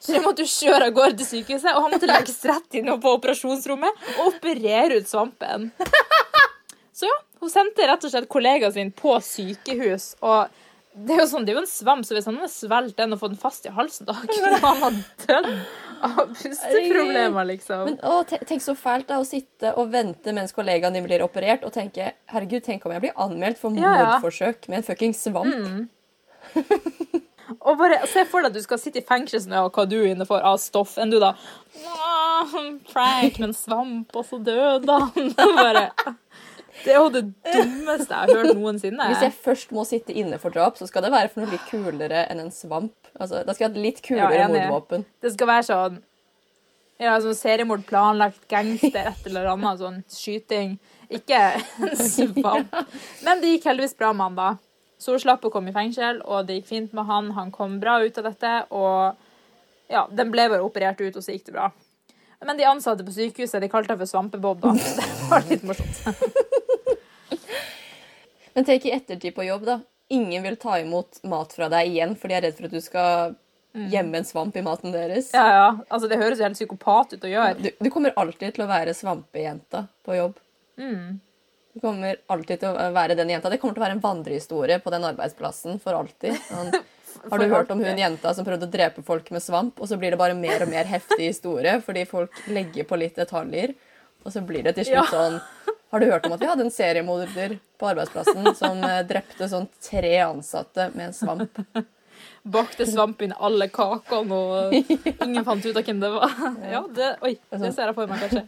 Så 0.00 0.14
de 0.16 0.20
måtte 0.24 0.46
jo 0.46 0.48
kjøre 0.48 0.88
av 0.88 0.94
gårde 0.96 1.18
til 1.20 1.28
sykehuset, 1.28 1.74
og 1.74 1.84
han 1.84 1.92
måtte 1.92 2.08
legges 2.08 2.38
rett 2.48 2.78
inn 2.78 2.88
på 3.02 3.16
operasjonsrommet 3.18 4.06
og 4.16 4.30
operere 4.30 4.96
ut 4.96 5.10
svampen. 5.10 5.68
Så 6.96 7.08
ja, 7.08 7.18
hun 7.40 7.52
sendte 7.52 7.84
rett 7.88 8.02
og 8.04 8.12
slett 8.12 8.28
kollegaen 8.32 8.72
sin 8.72 8.90
på 8.96 9.12
sykehus. 9.24 10.14
Og 10.24 10.48
det 10.92 11.14
er 11.14 11.22
jo 11.22 11.28
sånn, 11.30 11.44
det 11.46 11.52
er 11.52 11.60
jo 11.60 11.62
en 11.62 11.70
svamp, 11.70 12.04
så 12.08 12.16
hvis 12.16 12.26
han 12.26 12.40
hadde 12.40 12.52
svelget 12.52 12.96
den 12.98 13.14
og 13.14 13.20
fått 13.20 13.34
den 13.36 13.40
fast 13.40 13.68
i 13.68 13.72
halsen, 13.76 14.08
da 14.08 14.16
kunne 14.24 14.58
han 14.64 14.82
ha 14.82 14.90
dødd 15.22 15.50
av 16.08 16.18
pusteproblemer, 16.32 17.46
liksom. 17.52 17.84
Men 17.86 18.00
å, 18.08 18.18
tenk 18.26 18.64
så 18.64 18.74
fælt 18.76 19.08
da, 19.12 19.20
å 19.20 19.28
sitte 19.28 19.74
og 19.78 19.92
vente 19.92 20.34
mens 20.36 20.56
kollegaen 20.56 20.96
din 20.96 21.06
blir 21.06 21.22
operert, 21.24 21.64
og 21.68 21.76
tenke 21.76 22.14
herregud, 22.32 22.64
tenk 22.66 22.88
om 22.88 22.96
jeg 22.96 23.04
blir 23.06 23.16
anmeldt 23.20 23.60
for 23.60 23.76
mordforsøk 23.76 24.68
med 24.72 24.80
en 24.80 24.88
fucking 24.90 25.16
svamp. 25.16 25.90
Og 27.60 27.76
bare 27.76 27.98
se 28.08 28.22
for 28.28 28.40
deg 28.40 28.54
at 28.54 28.56
du 28.56 28.64
skal 28.64 28.80
sitte 28.80 29.02
i 29.02 29.04
fengsel 29.04 29.42
sånn, 29.42 29.52
ja, 29.58 29.66
hva 29.68 29.84
du 29.88 29.98
er 29.98 30.14
inne 30.14 30.24
for 30.28 30.40
av 30.46 30.56
stoff, 30.62 30.94
enn 31.00 31.12
du 31.12 31.18
da 31.20 31.34
«Åh, 31.84 32.54
Prank 32.88 33.36
med 33.40 33.50
en 33.50 33.56
svamp, 33.56 34.14
og 34.16 34.24
så 34.24 34.38
døde 34.40 34.96
han. 35.02 35.32
Bare, 35.58 35.90
det 36.84 36.94
er 36.94 36.96
jo 37.02 37.10
det 37.12 37.26
dummeste 37.44 38.16
jeg 38.16 38.16
har 38.16 38.32
hørt 38.32 38.56
noensinne. 38.56 39.10
Hvis 39.12 39.26
jeg 39.26 39.36
først 39.44 39.74
må 39.76 39.84
sitte 39.88 40.16
inne 40.16 40.38
for 40.40 40.54
drap, 40.54 40.80
så 40.80 40.88
skal 40.88 41.04
det 41.04 41.12
være 41.12 41.28
for 41.34 41.44
noe 41.44 41.52
litt 41.52 41.66
kulere 41.68 42.24
enn 42.32 42.40
en 42.46 42.54
svamp. 42.54 42.96
Altså, 43.18 43.42
da 43.44 43.52
skal 43.52 43.66
jeg 43.68 43.74
ha 43.76 43.84
litt 43.88 44.00
kulere 44.06 44.40
Ja, 44.40 44.48
mordvåpen. 44.48 45.04
Det 45.20 45.34
skal 45.36 45.52
være 45.52 45.68
sånn 45.68 46.00
ja, 47.00 47.14
sånn 47.24 47.32
seriemord, 47.36 47.86
planlagt 47.88 48.42
gangster, 48.52 49.06
et 49.08 49.28
eller 49.30 49.46
annet, 49.54 49.78
sånn 49.80 50.02
skyting. 50.12 50.74
Ikke 51.08 51.38
en 51.56 51.94
svamp. 52.12 52.74
Men 53.24 53.40
det 53.40 53.54
gikk 53.54 53.70
heldigvis 53.70 53.96
bra 53.96 54.10
med 54.12 54.26
han, 54.28 54.36
da. 54.36 54.50
Så 55.00 55.14
hun 55.14 55.22
slapp 55.22 55.44
å 55.48 55.52
komme 55.52 55.72
i 55.72 55.76
fengsel, 55.76 56.20
og 56.28 56.44
det 56.48 56.54
gikk 56.58 56.68
fint 56.68 56.92
med 56.96 57.04
han. 57.08 57.30
Han 57.36 57.52
kom 57.54 57.78
bra 57.80 57.94
ut 58.04 58.18
av 58.20 58.24
dette, 58.28 58.50
og 58.76 59.16
ja, 59.90 60.02
den 60.12 60.32
ble 60.32 60.48
bare 60.52 60.66
operert 60.66 61.00
ut, 61.00 61.16
og 61.16 61.24
så 61.24 61.32
gikk 61.32 61.46
det 61.48 61.56
bra. 61.56 61.70
Men 62.44 62.56
de 62.56 62.64
ansatte 62.68 63.04
på 63.04 63.12
sykehuset 63.12 63.60
de 63.60 63.68
kalte 63.72 63.92
henne 63.92 64.00
for 64.00 64.08
Svampebob, 64.10 64.58
da. 64.62 64.70
Det 64.76 65.08
var 65.30 65.40
litt 65.48 65.64
morsomt. 65.64 65.96
Men 68.54 68.66
tenk 68.66 68.82
i 68.88 68.94
ettertid 68.96 69.34
på 69.36 69.44
jobb, 69.46 69.64
da. 69.68 69.76
Ingen 70.10 70.42
vil 70.42 70.56
ta 70.60 70.80
imot 70.80 71.20
mat 71.30 71.52
fra 71.54 71.68
deg 71.72 71.82
igjen, 71.92 72.16
for 72.18 72.26
de 72.28 72.34
er 72.36 72.42
redd 72.48 72.56
for 72.58 72.64
at 72.68 72.74
du 72.74 72.80
skal 72.84 73.34
gjemme 73.72 74.18
en 74.18 74.24
svamp 74.26 74.56
i 74.56 74.62
maten 74.66 74.92
deres. 74.92 75.30
Ja, 75.36 75.46
ja. 75.54 75.66
Altså, 75.88 76.08
det 76.10 76.18
høres 76.18 76.38
jo 76.40 76.44
helt 76.48 76.58
psykopat 76.58 77.12
ut 77.14 77.26
å 77.26 77.30
gjøre. 77.30 77.54
Du, 77.60 77.68
du 77.78 77.90
kommer 77.92 78.12
alltid 78.18 78.54
til 78.56 78.64
å 78.64 78.70
være 78.70 78.94
svampejenta 78.96 79.84
på 80.04 80.16
jobb. 80.18 80.40
Mm. 80.80 81.20
Du 81.72 81.80
kommer 81.80 82.16
alltid 82.26 82.62
til 82.62 82.72
å 82.74 82.88
være 82.94 83.14
den 83.18 83.30
jenta. 83.30 83.50
Det 83.50 83.60
kommer 83.62 83.76
til 83.76 83.82
å 83.82 83.86
være 83.86 83.96
en 83.98 84.02
vandrehistorie 84.02 84.80
på 84.82 84.90
den 84.90 85.04
arbeidsplassen 85.06 85.78
for 85.82 85.94
alltid. 85.94 86.34
Han, 86.50 86.72
har 87.30 87.42
du 87.42 87.52
hørt 87.52 87.70
om 87.70 87.82
hun 87.84 88.00
jenta 88.00 88.32
som 88.34 88.46
prøvde 88.46 88.66
å 88.66 88.72
drepe 88.72 89.04
folk 89.06 89.30
med 89.34 89.44
svamp, 89.44 89.78
og 89.78 89.90
så 89.90 89.98
blir 90.00 90.14
det 90.14 90.18
bare 90.20 90.34
mer 90.38 90.64
og 90.64 90.72
mer 90.72 90.88
heftig 90.90 91.30
historie 91.30 91.76
fordi 91.86 92.06
folk 92.10 92.42
legger 92.50 92.88
på 92.90 92.98
litt 92.98 93.18
detaljer, 93.20 93.76
og 94.24 94.34
så 94.34 94.42
blir 94.44 94.66
det 94.66 94.74
til 94.76 94.90
slutt 94.90 95.14
sånn 95.14 95.38
Har 95.90 96.02
du 96.02 96.10
hørt 96.10 96.26
om 96.28 96.34
at 96.36 96.42
vi 96.42 96.46
hadde 96.50 96.66
en 96.66 96.74
seriemorder 96.74 97.56
på 97.80 97.86
arbeidsplassen 97.88 98.52
som 98.58 98.82
eh, 98.86 99.00
drepte 99.08 99.48
sånn 99.50 99.64
tre 99.82 100.12
ansatte 100.26 100.90
med 100.94 101.08
en 101.08 101.16
svamp? 101.16 101.62
Bakte 102.54 102.86
svamp 102.86 103.22
inn 103.24 103.32
alle 103.36 103.66
kakene, 103.72 104.36
og 104.36 104.76
ingen 105.26 105.46
fant 105.46 105.66
ut 105.66 105.76
av 105.76 105.86
hvem 105.86 106.02
det 106.02 106.10
var. 106.14 106.36
Ja, 106.70 106.82
det, 106.94 107.14
oi, 107.26 107.34
det 107.52 107.72
ser 107.74 107.90
jeg 107.90 107.96
for 107.96 108.10
meg, 108.10 108.22
kanskje. 108.26 108.44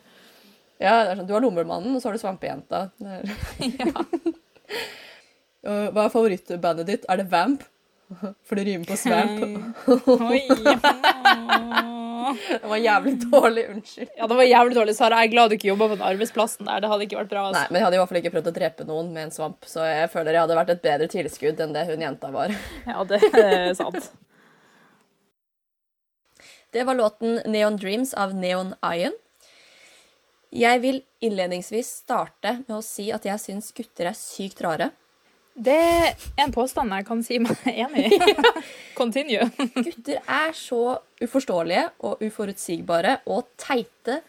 Ja, 0.83 0.95
det 1.07 1.13
er 1.13 1.21
sånn, 1.21 1.29
Du 1.31 1.35
har 1.37 1.45
lommemannen, 1.45 1.95
og 1.95 2.03
så 2.03 2.11
har 2.11 2.17
du 2.19 2.23
svampejenta. 2.23 2.85
ja. 3.81 3.93
Hva 5.63 6.09
er 6.09 6.11
favorittbandet 6.11 6.89
ditt? 6.91 7.05
Er 7.13 7.23
det 7.23 7.29
Vamp? 7.31 7.63
For 8.45 8.59
det 8.59 8.65
rimer 8.67 8.85
på 8.91 8.97
svamp. 8.99 9.39
Oi. 10.29 10.43
Det 12.33 12.69
var 12.69 12.77
jævlig 12.81 13.13
dårlig. 13.23 13.65
Unnskyld. 13.73 14.11
Ja, 14.19 14.27
det 14.31 14.37
var 14.39 14.47
jævlig 14.47 14.77
dårlig, 14.77 14.95
Sara. 14.97 15.21
Jeg 15.23 15.31
er 15.31 15.33
glad 15.33 15.51
du 15.53 15.57
ikke 15.57 15.71
jobba 15.71 15.89
på 15.89 15.97
den 15.97 16.05
arbeidsplassen 16.11 16.69
der. 16.69 16.83
Det 16.85 16.91
hadde 16.93 17.07
ikke 17.07 17.19
vært 17.23 17.31
bra. 17.33 17.45
Nei, 17.47 17.53
Altså. 17.63 17.73
men 17.73 17.79
jeg 17.81 17.87
hadde 17.87 17.97
i 17.97 18.01
hvert 18.03 18.13
fall 18.13 18.21
ikke 18.23 18.33
prøvd 18.35 18.51
å 18.51 18.55
drepe 18.59 18.87
noen 18.89 19.09
med 19.15 19.23
en 19.29 19.35
svamp, 19.35 19.65
så 19.69 19.87
jeg 19.89 20.11
føler 20.13 20.37
jeg 20.37 20.45
hadde 20.45 20.59
vært 20.61 20.75
et 20.77 20.85
bedre 20.85 21.09
tilskudd 21.15 21.63
enn 21.65 21.75
det 21.77 21.87
hun 21.91 22.05
jenta 22.09 22.31
var. 22.35 22.55
Ja, 22.93 23.05
det 23.09 23.21
er 23.33 23.73
sant. 23.79 24.11
Det 26.73 26.87
var 26.89 26.97
låten 26.97 27.41
Neon 27.53 27.77
Dreams 27.77 28.15
av 28.17 28.33
Neon 28.37 28.75
Iron. 28.93 29.17
Jeg 30.53 30.81
vil 30.83 30.99
innledningsvis 31.25 31.89
starte 32.03 32.59
med 32.67 32.75
å 32.77 32.83
si 32.85 33.07
at 33.15 33.25
jeg 33.25 33.41
syns 33.41 33.71
gutter 33.77 34.11
er 34.11 34.17
sykt 34.19 34.61
rare. 34.65 34.91
Det 35.53 35.77
er 35.77 36.15
en 36.41 36.53
påstand 36.53 36.93
jeg 36.93 37.07
kan 37.09 37.23
si 37.25 37.39
meg 37.41 37.63
enig 37.85 38.13
i. 38.13 38.19
Continue. 39.01 39.47
Gutter 39.77 40.21
er 40.25 40.53
så 40.57 40.99
uforståelige 41.23 41.87
og 42.09 42.21
uforutsigbare 42.25 43.19
og 43.33 43.49
teite, 43.61 44.21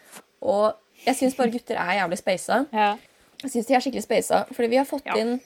og 0.44 0.74
jeg 1.04 1.16
syns 1.20 1.36
bare 1.40 1.52
gutter 1.52 1.80
er 1.80 2.00
jævlig 2.02 2.20
speisa. 2.22 2.62
Ja. 2.76 2.94
Jeg 3.44 3.52
syns 3.52 3.68
de 3.68 3.76
er 3.76 3.84
skikkelig 3.84 4.06
speisa, 4.06 4.44
fordi 4.56 4.72
vi 4.72 4.80
har 4.80 4.88
fått 4.88 5.08
Ja. 5.12 5.18
inn 5.20 5.38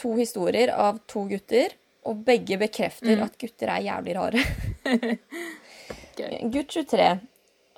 to 0.00 0.14
historier 0.16 0.70
av 0.72 1.02
to 1.08 1.26
gutter, 1.28 1.74
og 2.08 2.22
begge 2.24 2.56
bekrefter 2.56 3.20
at 3.20 3.34
gutter 3.40 3.68
er 3.74 3.82
jævlig 3.84 4.14
rare. 4.16 4.40
Gutt 6.52 6.72
23, 6.72 7.08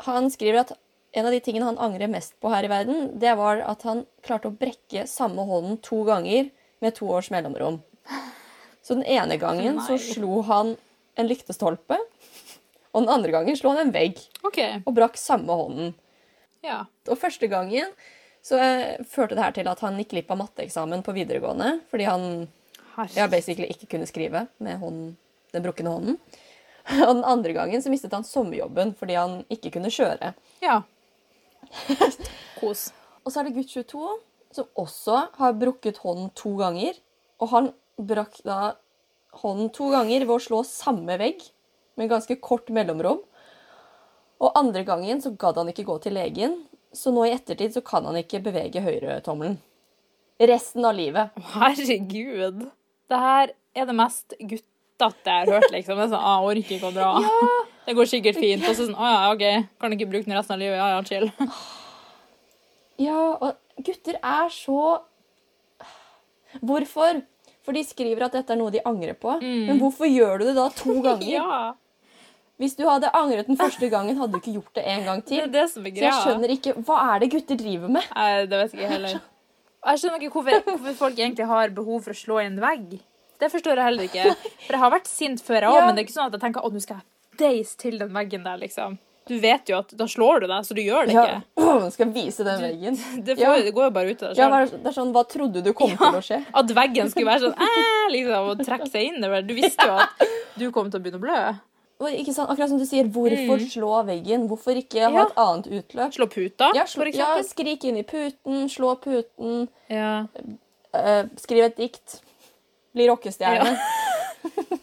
han 0.07 0.31
skriver 0.31 0.61
at 0.65 0.73
en 1.13 1.27
av 1.29 1.33
de 1.35 1.41
tingene 1.45 1.69
han 1.69 1.81
angrer 1.81 2.09
mest 2.09 2.35
på 2.41 2.51
her 2.53 2.65
i 2.65 2.71
verden, 2.73 3.11
det 3.21 3.35
var 3.37 3.61
at 3.69 3.85
han 3.89 4.05
klarte 4.25 4.49
å 4.49 4.57
brekke 4.57 5.05
samme 5.11 5.45
hånden 5.49 5.77
to 5.85 6.03
ganger 6.09 6.49
med 6.83 6.97
to 6.97 7.09
års 7.13 7.29
mellomrom. 7.33 7.83
Så 8.83 8.97
den 8.97 9.05
ene 9.05 9.37
gangen 9.39 9.79
så 9.87 9.99
slo 10.01 10.41
han 10.49 10.75
en 11.21 11.29
lyktestolpe, 11.29 11.99
og 12.93 13.05
den 13.05 13.13
andre 13.13 13.33
gangen 13.35 13.57
slo 13.57 13.75
han 13.75 13.87
en 13.87 13.93
vegg 13.95 14.19
Okay. 14.45 14.81
og 14.85 14.97
brakk 14.97 15.15
samme 15.21 15.55
hånden. 15.55 15.93
Ja. 16.65 16.83
Og 17.09 17.19
første 17.21 17.49
gangen 17.51 17.93
så 18.43 18.59
eh, 18.59 19.05
førte 19.07 19.37
det 19.37 19.45
her 19.45 19.55
til 19.55 19.69
at 19.71 19.81
han 19.85 20.01
gikk 20.01 20.15
glipp 20.17 20.33
av 20.35 20.41
matteeksamen 20.41 21.05
på 21.07 21.15
videregående, 21.15 21.77
fordi 21.93 22.09
han 22.09 22.25
ja, 23.15 23.29
basically 23.31 23.69
ikke 23.71 23.89
kunne 23.95 24.09
skrive 24.11 24.47
med 24.59 24.81
hånden, 24.83 25.15
den 25.55 25.65
brukne 25.65 25.93
hånden. 25.93 26.19
Og 27.07 27.13
den 27.15 27.25
andre 27.29 27.55
gangen 27.55 27.83
så 27.83 27.93
mistet 27.93 28.15
han 28.17 28.27
sommerjobben 28.27 28.97
fordi 28.99 29.15
han 29.15 29.37
ikke 29.53 29.71
kunne 29.77 29.93
kjøre. 29.93 30.33
Ja. 30.65 30.81
Kos. 32.61 32.91
Og 33.23 33.33
så 33.33 33.41
er 33.41 33.49
det 33.49 33.57
gutt 33.57 33.73
22, 33.73 34.13
som 34.53 34.69
også 34.79 35.19
har 35.39 35.59
brukket 35.59 36.03
hånden 36.03 36.31
to 36.39 36.55
ganger. 36.61 36.97
Og 37.43 37.53
han 37.53 37.73
brakk 38.01 38.41
da 38.47 38.75
hånden 39.43 39.71
to 39.75 39.91
ganger 39.93 40.27
ved 40.27 40.35
å 40.37 40.43
slå 40.43 40.63
samme 40.69 41.17
vegg 41.21 41.45
med 42.01 42.11
ganske 42.13 42.37
kort 42.43 42.73
mellomrom. 42.75 43.23
Og 44.43 44.59
andre 44.59 44.83
gangen 44.87 45.23
så 45.23 45.33
gadd 45.39 45.61
han 45.61 45.71
ikke 45.71 45.87
gå 45.87 45.99
til 46.03 46.17
legen, 46.19 46.57
så 46.93 47.13
nå 47.15 47.25
i 47.29 47.35
ettertid 47.35 47.77
så 47.77 47.83
kan 47.85 48.05
han 48.09 48.19
ikke 48.21 48.43
bevege 48.45 48.83
høyretommelen. 48.85 49.61
Resten 50.43 50.85
av 50.85 50.97
livet. 50.99 51.37
Herregud. 51.55 52.65
Det 53.09 53.21
her 53.23 53.53
er 53.79 53.87
det 53.89 53.95
mest 53.97 54.35
guttete 54.41 55.31
jeg 55.31 55.47
har 55.47 55.53
hørt, 55.55 55.71
liksom. 55.71 56.01
Er 56.01 56.11
sånn, 56.11 56.19
ah, 56.19 56.43
jeg 56.43 56.65
orker 56.65 56.77
ikke 56.77 56.91
å 56.91 56.97
dra. 56.97 57.71
Det 57.87 57.95
går 57.99 58.07
sikkert 58.11 58.37
fint. 58.39 58.63
Og 58.69 58.77
så 58.79 58.87
sånn, 58.87 58.95
å 58.95 59.09
ja, 59.11 59.33
OK, 59.35 59.67
kan 59.83 59.95
ikke 59.97 60.07
bruke 60.13 60.29
den 60.29 60.37
resten 60.39 60.55
av 60.55 60.61
livet. 60.63 60.79
Ja, 60.79 60.89
ja, 60.97 61.03
chill. 61.03 61.31
Ja, 63.03 63.19
og 63.41 63.83
gutter 63.83 64.19
er 64.21 64.51
så 64.53 65.01
Hvorfor? 66.63 67.23
For 67.63 67.75
de 67.77 67.83
skriver 67.87 68.25
at 68.27 68.35
dette 68.37 68.53
er 68.53 68.59
noe 68.59 68.73
de 68.75 68.81
angrer 68.87 69.15
på. 69.19 69.37
Men 69.41 69.79
hvorfor 69.81 70.09
gjør 70.11 70.41
du 70.43 70.49
det 70.51 70.55
da 70.59 70.67
to 70.75 70.97
ganger? 71.07 71.29
Ja. 71.31 71.61
Hvis 72.61 72.75
du 72.79 72.83
hadde 72.87 73.09
angret 73.17 73.49
den 73.49 73.59
første 73.59 73.89
gangen, 73.91 74.19
hadde 74.21 74.37
du 74.37 74.39
ikke 74.43 74.55
gjort 74.59 74.75
det 74.79 74.83
en 74.93 75.05
gang 75.09 75.23
Det 75.27 75.39
er 75.39 75.47
til. 75.47 75.53
det 75.55 75.63
som 75.73 75.87
er 75.89 75.95
Så 75.97 76.03
jeg 76.05 76.19
skjønner 76.27 76.53
ikke 76.55 76.75
Hva 76.87 76.99
er 77.15 77.23
det 77.25 77.31
gutter 77.33 77.59
driver 77.59 77.91
med? 77.97 78.05
Nei, 78.15 78.27
det 78.47 78.59
vet 78.61 78.75
ikke 78.77 78.83
jeg 78.85 78.93
heller. 78.93 79.17
Jeg 79.83 79.99
skjønner 80.03 80.23
ikke 80.27 80.35
hvorfor, 80.37 80.61
hvorfor 80.69 80.99
folk 81.01 81.17
egentlig 81.25 81.47
har 81.51 81.73
behov 81.75 82.05
for 82.05 82.15
å 82.15 82.19
slå 82.21 82.37
i 82.43 82.45
en 82.51 82.61
vegg. 82.63 82.93
Det 83.43 83.49
forstår 83.51 83.81
jeg 83.81 83.89
heller 83.89 84.07
ikke. 84.07 84.27
For 84.69 84.77
jeg 84.77 84.79
har 84.85 84.93
vært 84.95 85.09
sint 85.11 85.41
før, 85.43 85.57
jeg 85.65 85.73
òg, 85.73 85.79
Ja. 85.81 85.87
men 85.89 85.97
det 85.97 86.03
er 86.05 86.07
ikke 86.07 86.15
sånn 86.15 86.29
at 86.31 86.37
jeg 86.37 86.43
tenker 86.45 86.63
at 86.69 86.77
nå 86.77 86.83
skal 86.85 87.01
jeg 87.01 87.09
deise 87.39 87.77
til 87.79 87.99
den 87.99 88.13
veggen 88.15 88.45
der, 88.45 88.57
liksom. 88.61 88.99
Du 89.29 89.37
vet 89.39 89.69
jo 89.71 89.77
at 89.79 89.93
da 89.97 90.05
slår 90.11 90.41
du 90.43 90.47
deg, 90.51 90.65
så 90.67 90.75
du 90.75 90.81
gjør 90.83 91.07
det 91.07 91.15
Ja, 91.15 91.25
ikke. 91.39 91.91
skal 91.95 92.09
vise 92.13 92.45
den 92.45 92.61
veggen. 92.61 92.97
Det, 93.25 93.37
får, 93.39 93.43
Ja. 93.45 93.53
det 93.63 93.75
går 93.75 93.85
jo 93.85 93.91
bare 93.91 94.11
ut 94.11 94.23
av 94.23 94.33
deg 94.35 94.39
Ja, 94.43 94.49
selv. 94.67 94.83
det 94.83 94.87
er 94.91 94.97
sånn, 94.97 95.13
Hva 95.15 95.23
trodde 95.31 95.63
du 95.63 95.73
kom 95.73 95.93
til 95.97 96.19
å 96.19 96.23
skje? 96.27 96.41
At 96.53 96.67
veggen 96.75 97.11
skulle 97.13 97.31
være 97.31 97.47
sånn 97.53 97.55
liksom, 98.11 98.49
og 98.51 98.65
trekke 98.67 98.89
seg 98.91 99.13
innover. 99.13 99.43
Du 99.47 99.55
visste 99.55 99.87
jo 99.87 99.95
at 100.03 100.25
du 100.59 100.67
kom 100.75 100.91
til 100.91 100.99
å 100.99 101.05
begynne 101.05 101.21
å 101.23 101.27
blø. 101.27 101.43
Ikke 102.19 102.33
sant, 102.35 102.51
Akkurat 102.51 102.69
som 102.73 102.81
du 102.81 102.85
sier, 102.85 103.07
hvorfor 103.15 103.61
slå 103.63 103.93
veggen? 104.09 104.49
Hvorfor 104.51 104.75
ikke 104.75 105.05
ha 105.05 105.11
Mm. 105.13 105.15
Ja. 105.21 105.23
et 105.29 105.37
annet 105.39 105.67
utløp? 105.79 106.17
Slå 106.19 106.27
puta, 106.27 106.73
Ja, 106.75 106.83
for 106.91 107.07
eksempel. 107.07 107.39
ja, 107.39 107.47
skrik 107.47 107.85
inn 107.87 107.97
i 108.01 108.03
puten, 108.03 108.65
slå 108.69 108.97
puten, 108.99 109.69
Ja. 109.89 110.27
eh, 110.93 111.25
skriv 111.39 111.63
et 111.71 111.77
dikt. 111.79 112.19
Bli 112.93 113.07
rockestjerne. 113.07 113.79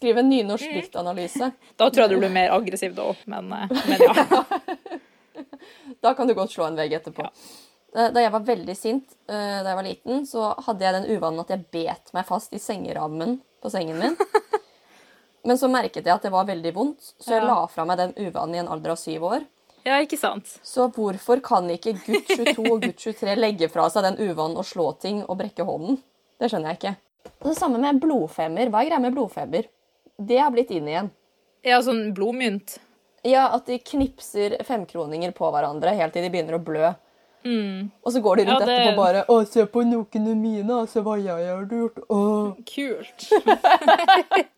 Skriv 0.00 0.16
en 0.18 0.30
nynorsk 0.32 0.64
Mm. 0.70 0.76
diktanalyse. 0.80 1.50
Da 1.76 1.90
tror 1.90 2.06
jeg 2.06 2.10
du 2.14 2.18
blir 2.22 2.32
mer 2.32 2.50
aggressiv 2.56 2.94
da 2.96 3.02
òg, 3.10 3.16
men, 3.28 3.52
eh, 3.52 3.68
men 3.68 4.00
ja. 4.00 4.44
Da 6.00 6.14
kan 6.16 6.26
du 6.28 6.34
godt 6.34 6.52
slå 6.54 6.64
en 6.70 6.76
vegg 6.78 6.92
etterpå. 6.96 7.26
Ja. 7.92 8.06
Da 8.14 8.22
jeg 8.22 8.30
var 8.32 8.44
veldig 8.46 8.76
sint 8.78 9.12
eh, 9.28 9.60
da 9.60 9.72
jeg 9.72 9.76
var 9.76 9.84
liten, 9.86 10.24
så 10.28 10.54
hadde 10.64 10.84
jeg 10.86 10.94
den 10.94 11.08
uvanen 11.18 11.40
at 11.42 11.50
jeg 11.52 11.64
bet 11.74 12.12
meg 12.16 12.24
fast 12.28 12.52
i 12.54 12.60
sengerammen 12.62 13.40
på 13.60 13.70
sengen 13.72 13.98
min. 14.00 14.16
Men 15.44 15.56
så 15.58 15.68
merket 15.72 16.04
jeg 16.06 16.12
at 16.14 16.22
det 16.24 16.30
var 16.32 16.44
veldig 16.48 16.72
vondt, 16.76 17.12
så 17.20 17.34
jeg 17.34 17.42
Ja. 17.42 17.48
la 17.48 17.66
fra 17.66 17.84
meg 17.88 17.98
den 17.98 18.12
uvanen 18.16 18.54
i 18.54 18.58
en 18.62 18.68
alder 18.68 18.92
av 18.94 18.96
syv 19.00 19.22
år. 19.24 19.44
ja, 19.84 19.98
ikke 20.04 20.18
sant? 20.20 20.46
Så 20.62 20.88
hvorfor 20.92 21.40
kan 21.42 21.68
ikke 21.72 21.94
gutt 22.06 22.28
22 22.28 22.66
og 22.72 22.80
gutt 22.84 22.96
23 23.00 23.36
legge 23.36 23.68
fra 23.72 23.88
seg 23.90 24.02
den 24.04 24.16
uvanen 24.30 24.56
og 24.60 24.64
slå 24.68 24.92
ting 25.00 25.22
og 25.28 25.38
brekke 25.40 25.64
hånden? 25.64 25.98
Det 26.40 26.50
skjønner 26.52 26.72
jeg 26.72 26.78
ikke. 26.80 26.96
Og 27.42 27.48
det 27.50 27.56
samme 27.58 27.78
med 27.80 28.00
blodfeber. 28.00 28.68
Hva 28.70 28.80
er 28.84 28.88
greia 28.90 29.00
med 29.00 29.12
blodfeber? 29.16 29.64
Det 30.20 30.38
har 30.38 30.50
blitt 30.52 30.70
inn 30.76 30.88
igjen. 30.90 31.10
Ja, 31.64 31.78
sånn 31.84 32.10
blodmynt. 32.16 32.78
Ja, 33.24 33.46
at 33.56 33.66
de 33.68 33.78
knipser 33.84 34.58
femkroninger 34.64 35.32
på 35.36 35.48
hverandre 35.52 35.92
helt 35.96 36.12
til 36.16 36.24
de 36.24 36.30
begynner 36.32 36.56
å 36.58 36.64
blø. 36.64 36.90
Mm. 37.44 37.90
Og 38.04 38.12
så 38.12 38.20
går 38.20 38.36
de 38.40 38.44
rundt 38.48 38.60
Ja, 38.60 38.66
det- 38.66 38.78
etterpå 38.78 38.96
bare 38.96 39.24
'Å, 39.24 39.46
se 39.48 39.64
på 39.66 39.80
nokene 39.84 40.34
mine, 40.36 40.70
og 40.82 40.88
se 40.88 41.00
hva 41.00 41.16
jeg 41.16 41.28
har 41.32 41.64
gjort'. 41.64 42.02
Åh. 42.10 42.52
Kult. 42.68 43.30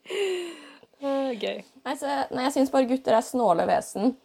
Gøy. 1.43 1.63
Nei, 1.85 1.95
så, 1.99 2.07
nei, 2.31 2.45
jeg 2.47 2.53
syns 2.57 2.71
bare 2.71 2.87
gutter 2.91 3.17
er 3.17 3.25
snåle 3.27 3.67
vesen. 3.67 4.17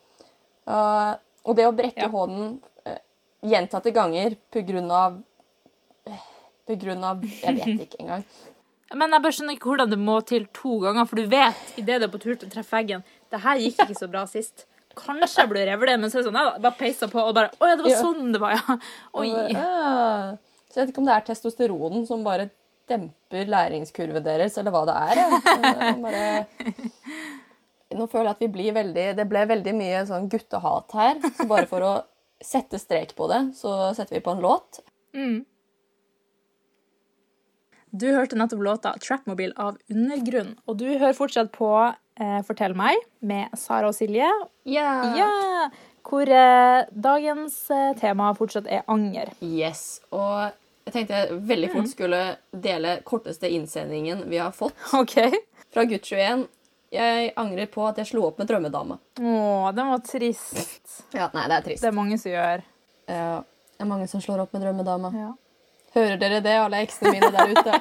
Uh, 0.67 1.15
og 1.47 1.55
det 1.57 1.65
å 1.67 1.73
brekke 1.75 2.05
Ja. 2.05 2.09
hånden 2.11 2.59
uh, 2.85 2.97
gjentatte 3.41 3.93
ganger 3.95 4.35
på 4.51 4.61
grunn 4.67 4.91
av 4.91 5.21
eh, 6.05 6.25
På 6.67 6.75
grunn 6.75 7.03
av 7.07 7.23
Jeg 7.23 7.55
vet 7.55 7.85
ikke 7.87 8.01
engang. 8.03 8.25
Men 8.95 9.11
jeg 9.11 9.23
bare 9.25 9.35
skjønner 9.35 9.57
ikke 9.57 9.67
hvordan 9.71 9.89
det 9.91 9.99
må 9.99 10.17
til 10.27 10.45
to 10.55 10.77
ganger, 10.83 11.05
for 11.09 11.19
du 11.19 11.27
vet 11.31 11.73
idet 11.81 11.99
du 11.99 12.05
er 12.07 12.11
på 12.13 12.21
tur 12.23 12.35
til 12.39 12.47
å 12.47 12.51
treffe 12.53 12.77
veggen 12.77 13.01
Det 13.31 13.41
her 13.43 13.59
gikk 13.59 13.81
ikke 13.83 13.97
så 13.99 14.07
bra 14.11 14.21
sist. 14.31 14.63
Kanskje 14.97 15.43
jeg 15.43 15.49
ble 15.51 15.65
revle, 15.67 15.97
men 16.01 16.09
så 16.09 16.17
er 16.17 16.23
det 16.23 16.29
sånn, 16.31 16.39
jeg 16.39 16.61
bare 16.63 16.79
peisa 16.79 17.09
på 17.11 17.19
og 17.21 17.33
bare 17.37 17.51
Å 17.59 17.67
ja, 17.69 17.75
det 17.75 17.83
var 17.85 17.91
Ja. 17.91 17.99
sånn 18.01 18.31
det 18.33 18.39
var, 18.41 18.55
ja. 18.55 18.77
Oi. 19.19 19.29
Så 20.71 20.79
jeg 20.79 20.85
vet 20.85 20.93
ikke 20.93 21.03
om 21.03 21.09
det 21.09 21.15
er 21.17 21.25
testosteronen 21.27 22.07
som 22.07 22.23
bare 22.25 22.47
demper 22.87 23.49
læringskurven 23.51 24.23
deres, 24.23 24.55
eller 24.57 24.71
hva 24.71 24.85
det 24.87 24.95
er. 24.95 25.97
Bare... 25.99 26.47
Nå 27.97 28.07
føler 28.11 28.29
jeg 28.29 28.35
at 28.35 28.41
vi 28.43 28.47
blir 28.51 28.73
veldig 28.75 29.05
Det 29.15 29.25
ble 29.31 29.41
veldig 29.47 29.73
mye 29.75 30.01
sånn 30.07 30.25
guttehat 30.31 30.95
her. 30.95 31.19
Så 31.37 31.45
bare 31.49 31.67
for 31.69 31.83
å 31.87 31.91
sette 32.43 32.79
strek 32.79 33.13
på 33.17 33.27
det, 33.31 33.41
så 33.59 33.93
setter 33.97 34.17
vi 34.17 34.23
på 34.25 34.33
en 34.35 34.43
låt. 34.43 34.81
Mm. 35.17 35.39
Du 37.97 38.07
hørte 38.13 38.37
nettopp 38.37 38.61
låta 38.61 38.93
'Trapmobil' 38.99 39.55
av 39.57 39.77
Undergrunn, 39.89 40.55
og 40.67 40.77
du 40.77 40.85
hører 40.85 41.15
fortsatt 41.17 41.49
på 41.55 41.69
eh, 42.19 42.41
Fortell 42.45 42.75
meg 42.77 42.99
med 43.25 43.55
Sara 43.57 43.89
og 43.89 43.95
Silje. 43.97 44.27
Ja! 44.69 45.69
Hvor 46.07 46.29
eh, 46.29 46.83
dagens 46.91 47.55
eh, 47.73 47.95
tema 47.97 48.29
fortsatt 48.37 48.67
er 48.69 48.83
anger. 48.91 49.31
Yes. 49.41 50.01
Og 50.11 50.51
jeg 50.85 50.93
tenkte 50.93 51.23
jeg 51.23 51.39
veldig 51.49 51.71
fort 51.73 51.89
skulle 51.91 52.21
dele 52.51 52.99
korteste 53.07 53.49
innsendingen 53.49 54.27
vi 54.29 54.37
har 54.43 54.53
fått 54.55 54.77
OK. 55.01 55.17
fra 55.73 55.87
gutt 55.89 56.05
21. 56.05 56.45
Jeg 56.93 57.33
angrer 57.35 57.67
på 57.71 57.83
at 57.87 57.97
jeg 57.99 58.11
slo 58.13 58.27
opp 58.29 58.37
med 58.39 58.47
drømmedama. 58.51 58.99
Å, 59.19 59.33
den 59.75 59.89
var 59.95 60.05
trist. 60.05 61.01
Ja, 61.17 61.31
nei, 61.33 61.47
det 61.49 61.57
er 61.57 61.65
trist. 61.65 61.81
Det 61.81 61.89
er 61.89 61.97
mange 61.97 62.21
som 62.21 62.31
gjør. 62.31 62.63
Ja, 63.09 63.41
det 63.73 63.83
er 63.83 63.89
mange 63.89 64.07
som 64.11 64.21
slår 64.23 64.45
opp 64.45 64.53
med 64.55 64.63
drømmedama. 64.67 65.11
Ja. 65.17 65.33
Hører 65.97 66.17
dere 66.21 66.41
det, 66.45 66.53
alle 66.61 66.77
eksene 66.85 67.09
mine 67.15 67.29
der 67.33 67.47
ute? 67.57 67.71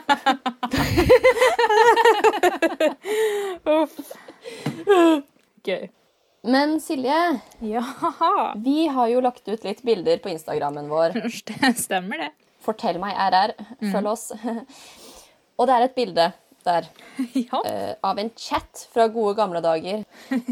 Uff. 3.77 3.97
Gøy. 5.67 5.89
Men 6.47 6.77
Silje, 6.81 7.41
Ja, 7.67 7.83
vi 8.63 8.87
har 8.87 9.09
jo 9.11 9.21
lagt 9.25 9.49
ut 9.51 9.65
litt 9.67 9.83
bilder 9.87 10.21
på 10.23 10.31
Instagrammen 10.31 10.89
vår. 10.91 11.17
stemmer 11.87 12.23
det. 12.23 12.31
Fortell 12.63 12.99
meg 13.03 13.19
RR. 13.19 13.53
Følg 13.93 14.11
oss. 14.11 14.29
Og 15.59 15.67
det 15.69 15.75
er 15.77 15.87
et 15.89 15.97
bilde 15.99 16.29
der 16.67 16.87
Ja. 17.39 17.61
uh, 17.63 17.93
av 18.11 18.19
en 18.19 18.31
chat 18.39 18.87
fra 18.93 19.07
gode 19.13 19.37
gamle 19.39 19.61
dager. 19.63 20.03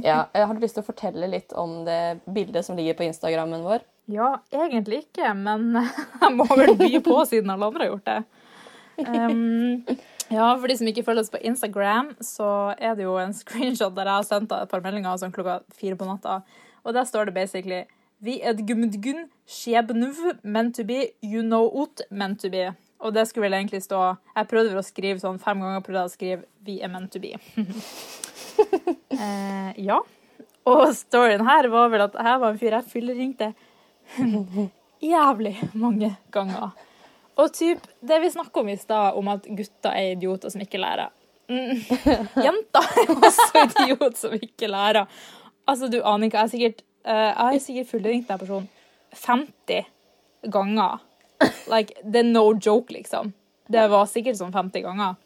Ja, 0.02 0.24
jeg 0.34 0.46
har 0.50 0.60
lyst 0.62 0.76
til 0.78 0.84
å 0.84 0.86
fortelle 0.86 1.26
litt 1.30 1.52
om 1.58 1.80
det 1.86 2.20
bildet 2.30 2.66
som 2.66 2.76
ligger 2.78 2.94
på 2.98 3.06
Instagrammen 3.08 3.64
vår. 3.66 3.82
Ja, 4.10 4.30
egentlig 4.52 5.04
ikke, 5.06 5.30
men 5.38 5.78
jeg 6.22 6.32
må 6.36 6.46
vel 6.52 6.74
by 6.78 6.90
på 7.04 7.20
siden 7.30 7.52
alle 7.54 7.70
andre 7.70 7.86
har 7.86 7.94
gjort 7.94 8.10
det. 8.10 8.18
Um, 8.94 9.82
ja, 10.30 10.52
for 10.60 10.70
de 10.70 10.76
som 10.78 10.88
ikke 10.88 11.04
følger 11.06 11.24
oss 11.24 11.32
på 11.32 11.40
Instagram, 11.42 12.12
så 12.22 12.74
er 12.78 12.94
det 12.98 13.06
jo 13.06 13.16
en 13.20 13.34
screenshot 13.34 13.94
der 13.96 14.08
jeg 14.08 14.20
har 14.20 14.28
sendt 14.28 14.54
et 14.54 14.70
par 14.70 14.84
meldinger 14.84 15.18
sånn 15.20 15.34
klokka 15.34 15.60
fire 15.74 15.98
på 15.98 16.08
natta. 16.08 16.40
Og 16.84 16.96
der 16.96 17.06
står 17.08 17.28
det 17.28 17.36
basically 17.36 17.84
Vi 18.24 18.38
er 18.40 18.56
gumdgun 18.56 19.26
skjebnuv 19.48 20.20
meant 20.42 20.76
to 20.76 20.84
be, 20.84 21.10
you 21.22 21.42
know 21.42 21.68
ut 21.68 22.04
meant 22.10 22.40
to 22.40 22.50
be. 22.52 22.70
Og 23.04 23.12
det 23.12 23.26
skulle 23.28 23.48
vel 23.48 23.58
egentlig 23.58 23.82
stå 23.84 24.00
Jeg 24.36 24.48
prøvde 24.48 24.72
vel 24.72 24.80
å 24.80 24.86
skrive 24.86 25.20
sånn 25.20 25.40
fem 25.42 25.60
ganger 25.60 25.84
prøvde 25.84 26.04
jeg 26.04 26.10
å 26.10 26.14
skrive 26.14 26.44
Vi 26.64 26.80
er 26.80 26.92
meant 26.92 27.12
to 27.12 27.20
be. 27.20 27.34
eh, 29.18 29.72
ja. 29.84 30.00
Og 30.64 30.86
storyen 30.96 31.44
her 31.44 31.68
var 31.72 31.90
vel 31.92 32.06
at 32.06 32.16
her 32.16 32.38
var 32.40 32.52
en 32.52 32.60
fyr 32.60 32.78
jeg 32.78 32.92
fylleringte 32.92 33.52
jævlig 35.14 35.56
mange 35.72 36.14
ganger. 36.32 36.72
Og 37.34 37.52
typ, 37.52 37.82
det 38.00 38.20
vi 38.22 38.30
snakka 38.30 38.60
om 38.60 38.68
i 38.70 38.76
stad, 38.78 39.16
om 39.18 39.28
at 39.32 39.46
gutter 39.46 39.90
er 39.90 40.12
idioter 40.14 40.52
som 40.52 40.62
ikke 40.62 40.78
lærer. 40.78 41.10
Mm. 41.50 41.80
Jenter 42.46 42.86
er 43.02 43.10
også 43.14 43.64
idiot 43.64 44.20
som 44.20 44.36
ikke 44.38 44.70
lærer. 44.70 45.10
Altså, 45.66 45.88
du 45.88 45.98
aner 46.02 46.28
ikke. 46.28 46.38
Jeg 46.38 46.42
har 46.42 46.52
sikkert, 46.52 46.84
uh, 47.08 47.58
sikkert 47.60 47.90
fullringt 47.90 48.28
den 48.28 48.38
personen 48.38 48.68
50 49.26 49.90
ganger. 50.52 51.02
Like, 51.70 51.98
det 52.04 52.22
er 52.22 52.30
no 52.30 52.52
joke, 52.66 52.92
liksom. 52.94 53.32
Det 53.68 53.84
var 53.90 54.06
sikkert 54.10 54.38
sånn 54.38 54.54
50 54.54 54.84
ganger. 54.84 55.18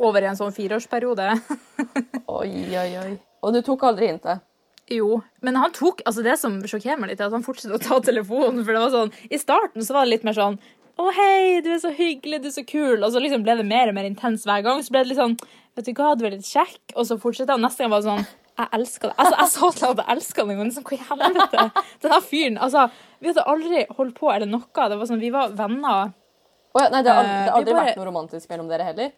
Over 0.00 0.28
en 0.28 0.38
sånn 0.38 0.54
fireårsperiode. 0.54 1.32
Oi, 2.40 2.52
oi, 2.78 2.90
oi. 3.00 3.10
Og 3.42 3.54
du 3.54 3.58
tok 3.64 3.82
aldri 3.88 4.10
hintet? 4.12 4.44
Jo, 4.90 5.20
men 5.46 5.54
han 5.56 5.70
tok 5.76 6.00
Altså, 6.06 6.22
det 6.26 6.36
som 6.40 6.56
sjokkerer 6.66 6.98
meg 6.98 7.12
litt, 7.12 7.20
er 7.22 7.28
at 7.30 7.36
han 7.36 7.44
fortsetter 7.46 7.76
å 7.76 7.82
ta 7.82 8.00
telefonen. 8.02 8.64
For 8.66 8.74
det 8.74 8.80
var 8.82 8.90
sånn 8.94 9.12
I 9.30 9.38
starten 9.38 9.84
så 9.86 9.94
var 9.94 10.04
det 10.06 10.16
litt 10.16 10.24
mer 10.26 10.34
sånn 10.34 10.58
Å, 11.00 11.04
hei, 11.16 11.60
du 11.64 11.70
er 11.72 11.78
så 11.80 11.92
hyggelig, 11.94 12.42
du 12.42 12.48
er 12.50 12.56
så 12.58 12.64
kul. 12.66 12.98
Og 13.06 13.12
så 13.14 13.22
liksom 13.22 13.44
ble 13.46 13.54
det 13.60 13.64
mer 13.70 13.88
og 13.88 13.94
mer 13.96 14.04
intens 14.08 14.42
hver 14.44 14.64
gang. 14.66 14.82
Så 14.84 14.90
ble 14.92 15.04
det 15.04 15.12
litt 15.14 15.20
sånn 15.22 15.38
Vet 15.78 15.86
du 15.86 15.92
hva, 15.94 16.16
du 16.18 16.26
er 16.26 16.34
litt 16.34 16.44
kjekk. 16.48 16.80
Og 16.98 17.06
så 17.06 17.16
fortsatte 17.22 17.54
han. 17.54 17.62
Neste 17.64 17.84
gang 17.86 17.94
var 17.94 18.02
det 18.02 18.10
sånn 18.10 18.26
Jeg 18.58 18.68
elsker 18.80 19.08
deg. 19.12 19.16
Altså, 19.22 19.38
jeg 19.38 19.52
sa 19.54 19.70
til 19.78 19.86
at 19.92 20.02
jeg 20.02 20.16
elsker 20.16 20.42
ham 20.42 20.50
en 20.50 20.58
gang. 20.60 20.68
Liksom, 20.72 20.84
hva 20.90 20.98
i 20.98 21.06
helvete? 21.08 21.84
Den 22.02 22.12
her 22.16 22.26
fyren. 22.26 22.58
Altså, 22.66 22.82
vi 23.22 23.30
hadde 23.30 23.46
aldri 23.54 23.84
holdt 23.96 24.18
på 24.18 24.32
eller 24.34 24.50
noe. 24.50 24.66
Det 24.74 24.98
var 25.00 25.06
sånn, 25.08 25.22
Vi 25.22 25.30
var 25.32 25.54
venner. 25.56 26.12
Oh, 26.74 26.82
ja, 26.82 26.88
nei, 26.92 27.00
det 27.06 27.10
har 27.14 27.22
aldri, 27.22 27.32
Eh, 27.38 27.44
det 27.46 27.50
har 27.50 27.56
aldri 27.62 27.72
bare- 27.74 27.86
vært 27.88 27.96
noe 28.02 28.06
romantisk 28.10 28.50
mellom 28.52 28.68
dere 28.70 28.84
heller? 28.90 29.08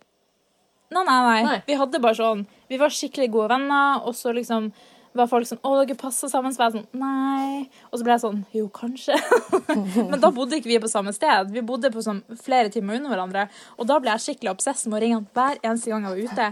Nei, 0.92 1.02
nei, 1.08 1.18
nei, 1.26 1.42
Nei. 1.48 1.58
Vi 1.66 1.74
hadde 1.80 1.98
bare 2.04 2.14
sånn 2.16 2.46
Vi 2.68 2.76
var 2.80 2.88
skikkelig 2.92 3.30
gode 3.32 3.48
venner, 3.56 4.00
og 4.06 4.14
så 4.14 4.32
liksom 4.36 4.70
var 5.18 5.28
folk 5.28 5.46
sånn 5.48 5.60
'Å, 5.60 5.72
dere 5.82 5.98
passer 5.98 6.28
sammen.' 6.28 6.54
Så 6.54 6.62
var 6.62 6.70
jeg 6.70 6.80
sånn 6.80 7.00
Nei. 7.00 7.68
Og 7.90 7.98
så 7.98 8.06
ble 8.06 8.14
jeg 8.14 8.24
sånn 8.24 8.44
Jo, 8.54 8.68
kanskje. 8.68 9.16
Men 10.10 10.20
da 10.20 10.30
bodde 10.30 10.56
ikke 10.56 10.72
vi 10.72 10.80
på 10.82 10.90
samme 10.90 11.12
sted. 11.12 11.52
Vi 11.52 11.64
bodde 11.66 11.92
på 11.92 12.04
sånn 12.04 12.22
flere 12.40 12.72
timer 12.72 13.00
under 13.00 13.12
hverandre. 13.12 13.48
Og 13.78 13.86
da 13.90 13.98
ble 14.00 14.14
jeg 14.14 14.24
skikkelig 14.26 14.54
obsess 14.54 14.86
med 14.86 14.98
å 14.98 15.02
ringe 15.04 15.20
han 15.20 15.28
hver 15.36 15.60
eneste 15.62 15.92
gang 15.92 16.06
jeg 16.06 16.12
var 16.12 16.32
ute. 16.32 16.48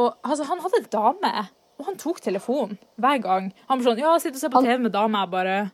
Og 0.00 0.08
altså, 0.22 0.46
han 0.50 0.62
hadde 0.64 0.86
dame, 0.92 1.34
og 1.78 1.86
han 1.86 2.00
tok 2.00 2.20
telefonen 2.20 2.78
hver 3.00 3.22
gang. 3.22 3.52
Han 3.68 3.78
var 3.78 3.90
sånn 3.90 4.02
'Ja, 4.02 4.18
sitt 4.18 4.34
og 4.34 4.40
ser 4.40 4.50
på 4.50 4.62
TV 4.62 4.78
med 4.78 4.92
dame.' 4.92 5.20
Jeg 5.20 5.30
bare 5.30 5.70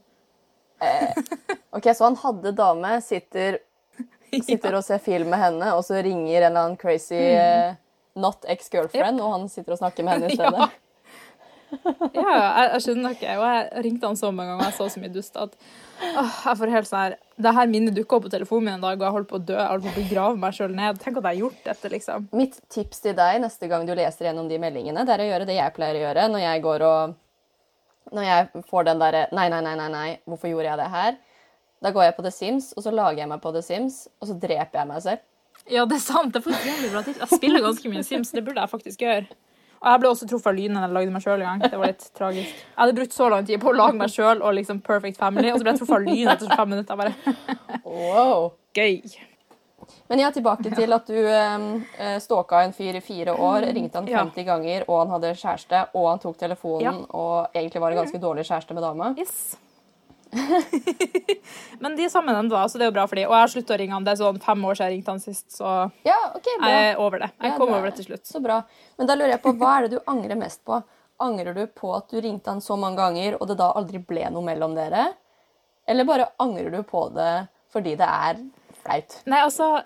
Ok, 1.72 1.88
Så 1.94 2.04
han 2.04 2.16
hadde 2.16 2.52
dame, 2.52 3.00
sitter, 3.00 3.58
sitter 4.48 4.76
og 4.76 4.84
ser 4.84 4.98
film 4.98 5.30
med 5.32 5.40
henne, 5.40 5.72
og 5.74 5.84
så 5.84 6.02
ringer 6.04 6.42
en 6.42 6.50
eller 6.50 6.60
annen 6.60 6.76
crazy 6.76 7.16
mm. 7.16 7.76
not 8.20 8.44
ex-girlfriend, 8.48 9.20
og 9.20 9.32
han 9.32 9.48
sitter 9.48 9.72
og 9.72 9.80
snakker 9.80 10.04
med 10.04 10.12
henne 10.12 10.32
i 10.32 10.36
stedet? 10.38 10.66
Ja. 10.66 10.85
Ja, 12.14 12.32
jeg, 12.32 12.68
jeg 12.72 12.82
skjønner 12.84 13.14
ikke. 13.16 13.34
Og 13.40 13.44
jeg 13.46 13.84
ringte 13.86 14.10
han 14.10 14.18
så 14.18 14.30
mange 14.30 14.52
ganger, 14.54 14.62
og 14.62 14.70
jeg 14.70 14.76
så 14.78 14.86
så 14.92 15.02
mye 15.02 15.12
dust 15.14 15.38
at 15.40 15.56
åh, 16.06 16.36
jeg 16.46 16.60
får 16.60 16.72
helt 16.74 16.88
sånn 16.88 17.02
her 17.02 17.16
Det 17.42 17.52
her 17.58 17.70
minnet 17.72 17.96
dukka 17.96 18.18
opp 18.18 18.26
på 18.28 18.32
telefonen 18.32 18.68
min 18.68 18.74
en 18.76 18.86
dag, 18.86 18.96
og 19.00 19.06
jeg 19.06 19.16
holdt 19.18 19.30
på 19.32 19.40
å 19.40 19.44
dø. 19.50 19.58
Jeg 19.58 19.72
holdt 19.72 19.86
på 19.86 19.92
å 19.92 19.98
begrave 20.00 20.40
meg 20.46 20.56
sjøl 20.56 20.74
ned. 20.78 21.00
Tenk 21.02 21.20
at 21.20 21.22
jeg 21.26 21.28
har 21.32 21.42
gjort 21.42 21.68
dette, 21.68 21.92
liksom. 21.92 22.26
Mitt 22.38 22.58
tips 22.72 23.04
til 23.04 23.16
deg 23.18 23.42
neste 23.44 23.70
gang 23.72 23.86
du 23.88 23.94
leser 23.98 24.30
gjennom 24.30 24.50
de 24.50 24.60
meldingene, 24.62 25.06
det 25.06 25.16
er 25.16 25.24
å 25.24 25.30
gjøre 25.30 25.48
det 25.48 25.58
jeg 25.58 25.76
pleier 25.76 25.98
å 26.00 26.04
gjøre 26.06 26.26
når 26.32 26.44
jeg 26.46 26.66
går 26.66 26.86
og 26.90 27.14
Når 28.16 28.22
jeg 28.22 28.66
får 28.70 28.84
den 28.86 29.00
derre 29.02 29.22
Nei, 29.34 29.48
nei, 29.50 29.62
nei, 29.66 29.74
nei, 29.78 29.88
nei, 29.90 30.10
hvorfor 30.30 30.52
gjorde 30.52 30.68
jeg 30.70 30.78
det 30.84 30.90
her? 30.92 31.16
Da 31.82 31.90
går 31.92 32.06
jeg 32.06 32.14
på 32.16 32.22
The 32.24 32.32
Sims, 32.32 32.70
og 32.76 32.84
så 32.86 32.92
lager 32.94 33.20
jeg 33.20 33.28
meg 33.28 33.42
på 33.42 33.50
The 33.52 33.62
Sims, 33.62 34.06
og 34.22 34.30
så 34.30 34.36
dreper 34.40 34.80
jeg 34.80 34.88
meg 34.88 35.02
selv. 35.04 35.24
Ja, 35.68 35.82
det 35.88 35.98
er 35.98 36.04
sant. 36.04 36.32
Det 36.32 36.40
er 36.40 36.44
faktisk 36.46 36.68
jævlig 36.70 36.92
bra 36.94 37.02
tips. 37.04 37.18
Jeg 37.24 37.40
spiller 37.40 37.64
ganske 37.66 37.90
mye 37.92 38.04
Sims, 38.06 38.30
det 38.32 38.44
burde 38.46 38.62
jeg 38.62 38.72
faktisk 38.72 39.02
gjøre. 39.04 39.26
Og 39.82 39.90
jeg 39.92 40.00
ble 40.00 40.08
også 40.08 40.26
truffet 40.30 40.46
av 40.52 40.56
lynet 40.56 40.76
da 40.80 40.86
jeg 40.86 40.94
lagde 40.96 41.12
meg 41.12 41.22
sjøl 41.22 41.40
en 41.42 41.46
gang. 41.60 41.70
Det 41.70 41.78
var 41.78 41.86
litt 41.92 42.06
tragisk. 42.16 42.54
Jeg 42.56 42.80
hadde 42.80 42.96
brukt 42.96 43.12
så 43.16 43.28
lang 43.30 43.46
tid 43.46 43.60
på 43.62 43.70
å 43.72 43.76
lage 43.76 43.94
meg 44.00 44.08
sjøl 44.10 44.42
og 44.42 44.54
liksom 44.56 44.80
Perfect 44.86 45.16
Family, 45.20 45.50
og 45.52 45.58
så 45.60 45.66
ble 45.66 45.72
jeg 45.74 45.80
truffet 45.82 45.96
av 45.96 46.06
lynen 46.08 46.32
etter 46.34 46.56
fem 46.56 46.68
minutter. 46.74 46.96
Bare 46.96 47.14
Wow. 47.84 48.52
gøy. 48.74 49.02
Men 50.08 50.18
ja, 50.22 50.30
tilbake 50.30 50.70
til 50.74 50.92
at 50.94 51.06
du 51.06 51.18
eh, 51.18 52.18
stalka 52.22 52.62
en 52.64 52.72
fyr 52.74 52.96
i 52.98 53.00
fire 53.04 53.34
år, 53.34 53.66
ringte 53.74 53.98
han 54.00 54.06
Ja. 54.08 54.24
ganger, 54.24 54.84
og 54.88 54.98
han 55.04 55.10
hadde 55.16 55.34
kjæreste, 55.34 55.88
og 55.94 56.08
han 56.10 56.18
tok 56.18 56.38
telefonen, 56.38 56.82
Ja. 56.82 56.92
og 57.10 57.48
egentlig 57.54 57.80
var 57.80 57.90
en 57.90 57.98
ganske 58.04 58.20
dårlig 58.20 58.46
kjæreste 58.46 58.74
med 58.74 58.82
dama. 58.82 59.14
Yes. 59.18 59.56
Men 61.82 61.96
de 61.96 62.04
er 62.06 62.10
sammen 62.12 62.48
da. 62.50 62.64
så 62.68 62.78
det 62.78 62.86
er 62.86 62.90
jo 62.90 62.96
bra 62.96 63.06
for 63.08 63.18
dem. 63.18 63.28
Og 63.28 63.34
jeg 63.36 63.44
har 63.44 63.52
sluttet 63.52 63.74
å 63.76 63.78
ringe 63.80 63.94
han. 63.96 64.04
Det 64.06 64.12
er 64.14 64.20
sånn 64.20 64.40
fem 64.42 64.64
år 64.68 64.78
siden 64.78 64.90
jeg 64.90 64.96
ringte 64.96 65.14
han 65.14 65.22
sist, 65.22 65.46
så 65.54 65.72
Ja, 66.06 66.18
okay, 66.34 66.56
bra. 66.60 66.70
jeg 66.72 66.90
er 66.92 67.00
over 67.02 67.22
det. 67.24 67.30
Jeg 67.40 67.50
Ja, 67.52 67.56
kom 67.58 67.70
bra. 67.70 67.78
over 67.78 67.90
det 67.90 67.96
til 68.00 68.08
slutt. 68.10 68.24
Så 68.26 68.42
bra. 68.42 68.60
Men 68.98 69.06
da 69.10 69.14
lurer 69.18 69.34
jeg 69.36 69.42
på, 69.42 69.52
hva 69.60 69.72
er 69.78 69.86
det 69.88 69.96
du 69.96 70.00
angrer 70.10 70.36
mest 70.40 70.64
på? 70.64 70.80
Angrer 71.20 71.54
du 71.56 71.66
på 71.66 71.94
at 71.96 72.08
du 72.12 72.20
ringte 72.20 72.50
han 72.52 72.60
så 72.60 72.76
mange 72.78 72.96
ganger, 73.00 73.38
og 73.40 73.48
det 73.48 73.56
da 73.56 73.70
aldri 73.72 73.98
ble 74.04 74.26
noe 74.30 74.44
mellom 74.44 74.74
dere? 74.76 75.14
Eller 75.88 76.04
bare 76.04 76.28
angrer 76.42 76.70
du 76.74 76.82
på 76.82 77.06
det 77.14 77.46
fordi 77.72 77.94
det 77.96 78.08
er 78.08 78.40
flaut? 78.82 79.20
Nei, 79.26 79.40
altså 79.44 79.82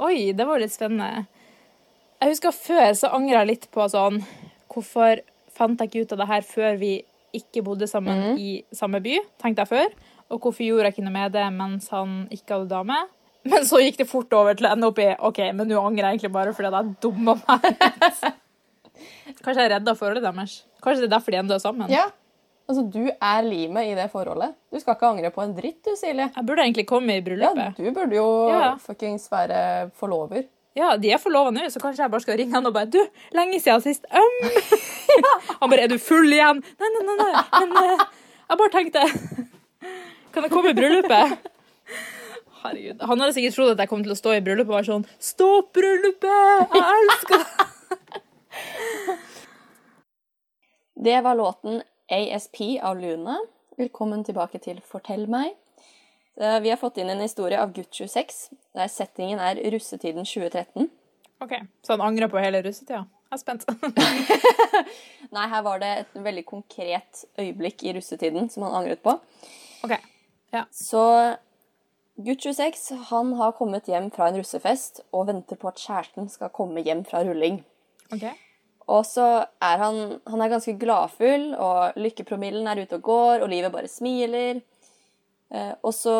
Oi, 0.00 0.32
det 0.32 0.46
var 0.48 0.58
litt 0.62 0.72
spennende. 0.72 1.26
Jeg 2.22 2.30
husker 2.32 2.54
før 2.56 2.94
så 2.96 3.10
angra 3.12 3.42
jeg 3.42 3.46
litt 3.50 3.66
på 3.70 3.84
sånn 3.92 4.22
Hvorfor 4.72 5.20
fant 5.52 5.78
jeg 5.82 5.90
ikke 5.90 6.02
ut 6.06 6.12
av 6.14 6.18
det 6.22 6.28
her 6.30 6.40
før 6.46 6.78
vi 6.80 6.92
ikke 7.36 7.62
bodde 7.66 7.86
sammen 7.90 8.38
i 8.38 8.64
samme 8.74 9.00
by, 9.04 9.16
tenkte 9.42 9.64
jeg 9.64 9.68
før. 9.70 9.94
Og 10.30 10.38
hvorfor 10.40 10.62
gjorde 10.66 10.84
jeg 10.88 10.94
ikke 10.96 11.04
noe 11.06 11.14
med 11.16 11.32
det 11.34 11.46
mens 11.52 11.88
han 11.94 12.28
ikke 12.30 12.54
hadde 12.58 12.68
dame? 12.70 12.96
Men 13.50 13.64
så 13.64 13.80
gikk 13.80 13.96
det 14.02 14.08
fort 14.10 14.32
over 14.36 14.54
til 14.54 14.66
å 14.68 14.72
ende 14.74 14.86
opp 14.90 14.98
i 15.00 15.08
OK, 15.16 15.38
men 15.56 15.66
nå 15.70 15.80
angrer 15.80 16.10
jeg 16.10 16.18
egentlig 16.18 16.32
bare 16.34 16.52
fordi 16.52 16.70
jeg 16.74 16.94
dumma 17.00 17.34
meg 17.40 17.64
ut. 17.70 18.24
Kanskje 19.44 19.62
jeg 19.64 19.72
redda 19.72 19.94
forholdet 19.96 20.26
deres. 20.26 20.58
Kanskje 20.84 21.04
det 21.04 21.08
er 21.08 21.14
derfor 21.16 21.32
de 21.34 21.38
enda 21.40 21.56
er 21.56 21.62
sammen. 21.62 21.88
Ja. 21.92 22.06
Altså, 22.70 22.84
du 22.86 23.08
er 23.10 23.42
limet 23.42 23.88
i 23.90 23.94
det 23.98 24.04
forholdet. 24.12 24.52
Du 24.70 24.78
skal 24.78 24.94
ikke 24.94 25.08
angre 25.08 25.30
på 25.34 25.42
en 25.42 25.54
dritt, 25.56 25.80
du, 25.82 25.94
Silje. 25.98 26.28
Jeg 26.36 26.46
burde 26.46 26.62
egentlig 26.62 26.84
komme 26.86 27.16
i 27.16 27.18
Ja, 27.18 27.24
bryllupet. 27.26 27.80
du 27.80 27.90
burde 27.96 28.14
jo 28.14 28.26
Ja. 28.52 28.76
fuckings 28.78 29.24
være 29.32 29.90
forlover. 29.98 30.44
Ja, 30.80 30.94
de 30.96 31.10
er 31.12 31.20
forlova 31.20 31.52
nå, 31.52 31.66
så 31.68 31.80
kanskje 31.82 32.06
jeg 32.06 32.12
bare 32.12 32.24
skal 32.24 32.38
ringe 32.40 32.56
han 32.56 32.68
og 32.68 32.72
bare 32.72 32.88
Du, 32.88 33.00
lenge 33.36 33.60
siden 33.60 33.82
sist. 33.84 34.06
Um. 34.08 34.36
Han 35.60 35.68
bare 35.68 35.84
Er 35.84 35.90
du 35.92 35.98
full 36.00 36.30
igjen? 36.32 36.62
Nei, 36.80 36.90
nei, 36.94 37.02
nei. 37.08 37.16
nei. 37.20 37.42
Men 37.58 37.74
uh, 37.76 38.04
jeg 38.48 38.60
bare 38.62 38.72
tenkte 38.72 39.02
Kan 40.32 40.46
jeg 40.46 40.52
komme 40.54 40.72
i 40.72 40.78
bryllupet? 40.78 41.50
Herregud. 42.60 43.02
Han 43.08 43.22
hadde 43.22 43.34
sikkert 43.36 43.56
trodd 43.56 43.72
at 43.74 43.82
jeg 43.82 43.90
kom 43.90 44.04
til 44.04 44.14
å 44.14 44.18
stå 44.18 44.36
i 44.36 44.42
bryllupet 44.44 44.70
og 44.70 44.76
være 44.78 44.88
sånn 44.88 45.06
Stopp 45.20 45.72
bryllupet! 45.76 46.76
Jeg 46.76 46.84
elsker 46.96 47.44
deg! 47.44 47.66
Det 51.00 51.16
var 51.24 51.38
låten 51.38 51.80
ASP 52.12 52.60
av 52.84 52.98
Luna. 53.00 53.38
Velkommen 53.80 54.20
tilbake 54.26 54.60
til 54.60 54.82
Fortell 54.84 55.24
meg. 55.32 55.54
Eh, 56.38 56.60
Vi 56.60 56.70
har 56.70 56.76
fått 56.76 56.98
inn 56.98 57.10
en 57.10 57.20
historie 57.20 57.58
av 57.60 57.72
gutt 57.72 57.90
26, 57.94 58.50
der 58.74 58.88
settingen 58.88 59.38
er 59.42 59.58
russetiden 59.72 60.24
2013. 60.24 60.88
OK, 61.40 61.54
så 61.82 61.92
han 61.96 62.00
angrer 62.04 62.28
på 62.28 62.38
hele 62.40 62.60
russetida? 62.62 63.06
Jeg 63.30 63.38
er 63.38 63.40
spent. 63.40 63.64
Nei, 65.34 65.46
her 65.48 65.62
var 65.62 65.78
det 65.80 65.90
et 66.02 66.16
veldig 66.24 66.44
konkret 66.48 67.24
øyeblikk 67.38 67.84
i 67.86 67.94
russetiden 67.96 68.50
som 68.50 68.66
han 68.66 68.74
angret 68.82 69.02
på. 69.06 69.14
OK. 69.86 69.94
ja. 70.52 70.64
Så 70.74 71.02
gutt 72.20 72.42
26 72.44 72.90
han 73.08 73.32
har 73.38 73.54
kommet 73.56 73.88
hjem 73.88 74.10
fra 74.12 74.28
en 74.28 74.36
russefest 74.40 75.00
og 75.16 75.28
venter 75.30 75.56
på 75.56 75.70
at 75.70 75.80
kjæresten 75.80 76.28
skal 76.28 76.50
komme 76.52 76.82
hjem 76.84 77.04
fra 77.08 77.22
rulling. 77.24 77.62
ok. 78.12 78.26
Og 78.90 79.04
så 79.06 79.22
er 79.62 79.78
han, 79.78 80.16
han 80.26 80.40
er 80.42 80.50
ganske 80.50 80.72
gladfull, 80.80 81.52
og 81.54 81.94
lykkepromillen 82.00 82.66
er 82.66 82.80
ute 82.82 82.96
og 82.98 83.04
går, 83.06 83.44
og 83.44 83.48
livet 83.52 83.70
bare 83.70 83.86
smiler. 83.86 84.58
Eh, 85.50 85.72
og 85.82 85.94
så 85.94 86.14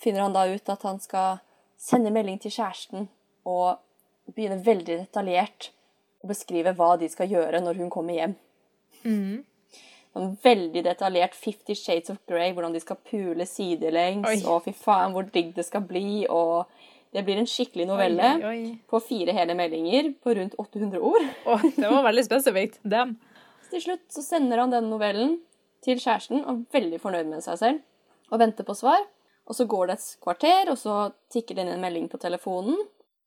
finner 0.00 0.26
han 0.26 0.34
da 0.34 0.46
ut 0.50 0.70
at 0.72 0.82
han 0.86 1.00
skal 1.02 1.40
sende 1.80 2.12
melding 2.14 2.40
til 2.42 2.54
kjæresten 2.54 3.08
og 3.48 3.80
begynne 4.34 4.62
veldig 4.64 5.02
detaljert 5.04 5.70
å 6.24 6.30
beskrive 6.30 6.72
hva 6.76 6.94
de 7.00 7.10
skal 7.12 7.30
gjøre 7.30 7.60
når 7.62 7.82
hun 7.82 7.92
kommer 7.92 8.16
hjem. 8.16 8.38
Sånn 10.14 10.34
veldig 10.44 10.84
detaljert 10.86 11.34
Fifty 11.36 11.74
Shades 11.76 12.12
of 12.12 12.20
Grey, 12.30 12.54
hvordan 12.54 12.74
de 12.74 12.80
skal 12.82 13.00
pule 13.02 13.46
sidelengs, 13.50 14.28
Oi. 14.30 14.40
og 14.46 14.62
fy 14.64 14.74
faen 14.78 15.14
hvor 15.14 15.26
digg 15.34 15.52
det 15.56 15.66
skal 15.66 15.84
bli, 15.88 16.24
og 16.30 16.70
det 17.14 17.24
blir 17.26 17.38
en 17.38 17.50
skikkelig 17.50 17.86
novelle 17.90 18.30
Oi, 18.38 18.44
oi, 18.50 18.60
på 18.90 19.00
fire 19.04 19.34
hele 19.36 19.56
meldinger 19.58 20.12
på 20.22 20.36
rundt 20.38 20.54
800 20.58 21.02
ord. 21.02 21.26
Å, 21.50 21.58
det 21.66 21.90
var 21.90 22.06
veldig 22.08 22.24
spesifikt. 22.26 22.78
Dem. 22.82 23.16
Til 23.70 23.82
slutt 23.82 24.06
så 24.14 24.22
sender 24.24 24.62
han 24.62 24.72
denne 24.72 24.90
novellen 24.90 25.36
til 25.84 25.98
kjæresten 26.00 26.44
og 26.44 26.54
er 26.54 26.78
veldig 26.78 27.02
fornøyd 27.02 27.28
med 27.34 27.44
seg 27.44 27.60
selv 27.60 27.82
og 28.34 28.42
venter 28.42 28.66
på 28.66 28.76
svar. 28.76 29.06
Og 29.44 29.56
så 29.56 29.66
går 29.68 29.90
det 29.90 29.98
et 29.98 30.10
kvarter, 30.24 30.70
og 30.72 30.78
så 30.80 30.98
tikker 31.32 31.56
det 31.56 31.64
inn 31.64 31.74
en 31.76 31.82
melding 31.82 32.08
på 32.12 32.20
telefonen. 32.20 32.78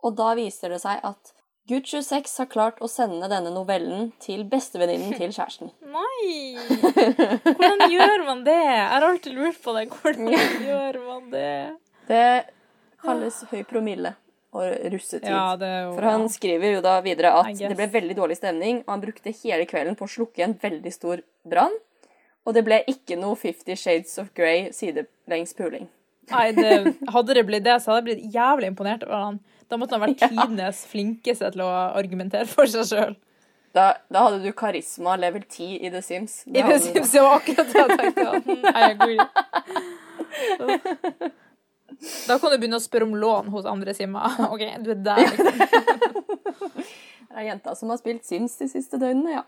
Og 0.05 0.15
da 0.17 0.33
viser 0.37 0.73
det 0.73 0.81
seg 0.83 1.01
at 1.05 1.33
gutt 1.67 1.89
26 1.91 2.37
har 2.41 2.49
klart 2.49 2.77
å 2.81 2.89
sende 2.89 3.29
denne 3.29 3.51
novellen 3.53 4.11
til 4.23 4.45
bestevenninnen 4.49 5.17
til 5.19 5.33
kjæresten. 5.35 5.73
Nei! 5.97 6.57
Hvordan 7.47 7.89
gjør 7.91 8.27
man 8.27 8.45
det? 8.47 8.59
Jeg 8.59 8.85
har 8.93 9.07
alltid 9.09 9.35
lurt 9.37 9.59
på 9.63 9.75
det. 9.77 9.87
Hvordan 9.93 10.31
gjør 10.63 11.01
man 11.07 11.27
det? 11.33 11.57
Det 12.07 12.29
kalles 13.03 13.43
høy 13.51 13.61
promille 13.67 14.15
og 14.57 14.63
russetid. 14.93 15.27
Ja, 15.29 15.53
jo 15.59 15.91
For 15.97 16.07
han 16.07 16.25
skriver 16.31 16.77
jo 16.77 16.83
da 16.85 16.95
videre 17.05 17.33
at 17.41 17.51
det 17.59 17.75
ble 17.77 17.89
veldig 17.93 18.15
dårlig 18.17 18.39
stemning, 18.39 18.81
og 18.85 18.95
han 18.95 19.03
brukte 19.03 19.35
hele 19.43 19.67
kvelden 19.69 19.97
på 19.99 20.07
å 20.07 20.13
slukke 20.15 20.45
en 20.45 20.55
veldig 20.61 20.93
stor 20.95 21.21
brann. 21.47 21.75
Og 22.47 22.55
det 22.55 22.63
ble 22.63 22.79
ikke 22.87 23.17
noe 23.19 23.35
Fifty 23.35 23.75
Shades 23.75 24.15
of 24.21 24.31
Grey 24.37 24.69
sidelengs 24.75 25.51
puling. 25.57 25.89
Nei, 26.31 26.51
det, 26.55 26.95
hadde 27.11 27.35
det 27.35 27.43
blitt 27.47 27.65
det, 27.65 27.77
så 27.83 27.91
hadde 27.91 28.01
jeg 28.01 28.07
blitt 28.07 28.35
jævlig 28.35 28.71
imponert 28.71 29.03
over 29.07 29.19
han. 29.19 29.39
Da 29.67 29.79
måtte 29.79 29.95
han 29.95 30.03
vært 30.05 30.21
tidenes 30.31 30.83
flinkeste 30.87 31.51
til 31.55 31.61
å 31.65 31.69
argumentere 31.99 32.47
for 32.49 32.65
seg 32.71 32.87
sjøl. 32.87 33.15
Da, 33.75 33.89
da 34.09 34.23
hadde 34.25 34.39
du 34.41 34.51
karisma 34.57 35.17
level 35.19 35.43
10 35.43 35.85
i 35.85 35.91
The 35.93 36.01
Sims. 36.01 36.39
Da 36.47 36.63
I 36.63 36.79
Sims, 36.79 36.87
det. 36.87 37.03
Sims 37.03 37.13
var 37.19 37.35
akkurat 37.41 37.67
det 37.67 37.79
jeg 37.83 37.89
tenkte. 37.99 38.27
Mm, 38.47 38.63
I 38.79 38.83
agree. 38.95 39.19
Da 42.27 42.37
kan 42.39 42.51
du 42.51 42.57
begynne 42.57 42.79
å 42.79 42.83
spørre 42.83 43.07
om 43.07 43.15
lån 43.19 43.51
hos 43.53 43.67
andre 43.69 43.93
simmer. 43.97 44.39
OK, 44.53 44.63
du 44.85 44.91
er 44.95 45.03
der, 45.03 45.23
liksom. 45.27 45.53
Det 47.27 47.43
er 47.43 47.51
jenta 47.51 47.75
som 47.77 47.91
har 47.91 47.99
spilt 47.99 48.25
Sims 48.25 48.55
de 48.57 48.67
siste 48.71 48.97
døgnene, 49.01 49.31
ja. 49.35 49.43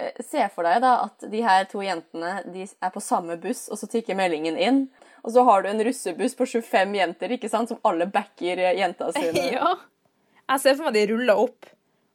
Eh, 0.00 0.22
Se 0.24 0.46
for 0.54 0.64
deg 0.66 0.80
da 0.84 0.94
at 1.04 1.26
de 1.32 1.42
her 1.44 1.66
to 1.70 1.82
jentene 1.84 2.38
de 2.54 2.64
er 2.66 2.92
på 2.94 3.02
samme 3.04 3.36
buss, 3.42 3.66
og 3.68 3.78
så 3.80 3.88
tikker 3.92 4.16
meldingen 4.18 4.56
inn. 4.56 4.80
Og 5.24 5.34
så 5.34 5.44
har 5.44 5.62
du 5.62 5.68
en 5.68 5.82
russebuss 5.84 6.34
på 6.38 6.46
25 6.48 6.94
jenter 6.96 7.34
ikke 7.36 7.50
sant, 7.52 7.68
som 7.68 7.80
alle 7.84 8.06
backer 8.08 8.58
eh, 8.70 8.78
jenta 8.80 9.12
sine. 9.16 9.48
Ja. 9.58 9.74
Jeg 10.50 10.60
ser 10.64 10.74
for 10.80 10.88
meg 10.88 10.96
de 10.96 11.02
ruller 11.12 11.38
opp 11.38 11.68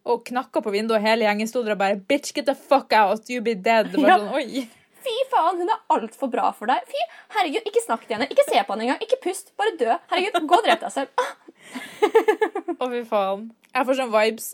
og 0.05 0.25
knakka 0.27 0.59
på 0.61 0.73
vinduet, 0.73 0.97
og 0.99 1.05
hele 1.07 1.23
gjengen 1.25 1.47
sto 1.47 1.61
der 1.63 1.73
og 1.77 1.79
bare 1.79 1.95
Bitch, 1.97 2.33
get 2.35 2.45
the 2.49 2.53
fuck 2.57 2.91
out, 2.93 3.29
you 3.31 3.39
be 3.45 3.53
dead. 3.55 3.93
Bare 3.95 4.09
Ja. 4.09 4.17
sånn, 4.19 4.33
oi. 4.35 4.65
Fy 5.05 5.13
faen, 5.31 5.59
hun 5.61 5.69
er 5.69 5.79
altfor 5.93 6.29
bra 6.33 6.49
for 6.57 6.65
deg. 6.69 6.81
Fy, 6.89 7.01
herregud, 7.37 7.61
ikke 7.69 7.83
snakk 7.85 8.03
til 8.07 8.15
henne. 8.17 8.27
Ikke 8.33 8.43
se 8.49 8.57
på 8.65 8.73
henne 8.73 8.87
engang. 8.87 9.01
Ikke 9.05 9.19
pust. 9.21 9.51
Bare 9.57 9.75
dø. 9.77 9.93
Herregud, 10.11 10.47
gå 10.49 10.57
og 10.57 10.65
drep 10.65 10.81
deg 10.81 10.93
selv. 10.95 11.09
Ah, 11.21 11.33
Å, 12.75 12.87
fy 12.91 13.01
faen. 13.09 13.43
Jeg 13.75 13.87
får 13.87 13.99
sånn 13.99 14.11
vibes 14.13 14.47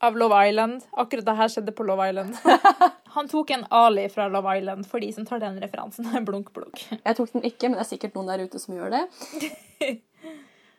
av 0.00 0.16
Love 0.16 0.48
Island. 0.48 0.84
Akkurat 0.92 1.24
det 1.24 1.34
her 1.38 1.48
skjedde 1.48 1.72
på 1.74 1.84
Love 1.86 2.08
Island. 2.08 2.36
Han 3.16 3.28
tok 3.28 3.50
en 3.50 3.64
Ali 3.70 4.08
fra 4.08 4.28
Love 4.28 4.58
Island 4.58 4.86
for 4.86 5.02
de 5.02 5.12
som 5.12 5.26
tar 5.26 5.40
den 5.42 5.60
referansen. 5.60 6.08
Blunk, 6.24 6.52
blunk. 6.54 6.84
Jeg 7.04 7.16
tok 7.18 7.32
den 7.32 7.46
ikke, 7.48 7.68
men 7.68 7.78
det 7.78 7.86
er 7.86 7.90
sikkert 7.92 8.18
noen 8.18 8.30
der 8.30 8.44
ute 8.46 8.60
som 8.62 8.76
gjør 8.76 8.94
det. 8.94 9.04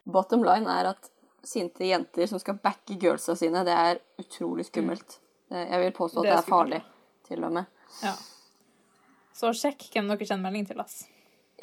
Bottom 0.10 0.46
line 0.48 0.72
er 0.80 0.94
at 0.94 1.12
sinte 1.46 1.88
jenter 1.88 2.28
som 2.28 2.40
skal 2.42 2.58
backe 2.64 2.98
girlsa 3.00 3.36
sine, 3.40 3.64
det 3.68 3.76
er 3.76 4.00
utrolig 4.22 4.66
skummelt. 4.68 5.20
Jeg 5.50 5.80
vil 5.82 5.94
påstå 5.96 6.22
at 6.22 6.28
Det 6.28 6.32
det 6.32 6.38
er 6.38 6.44
er 6.44 6.50
farlig, 6.50 6.82
til 7.28 7.46
og 7.48 7.54
med. 7.56 7.70
Ja. 8.04 8.12
Så 9.40 9.54
sjekk 9.56 9.88
hvem 9.94 10.12
dere 10.12 10.28
sender 10.28 10.46
melding 10.46 10.68
til, 10.68 10.82
ass. 10.84 11.06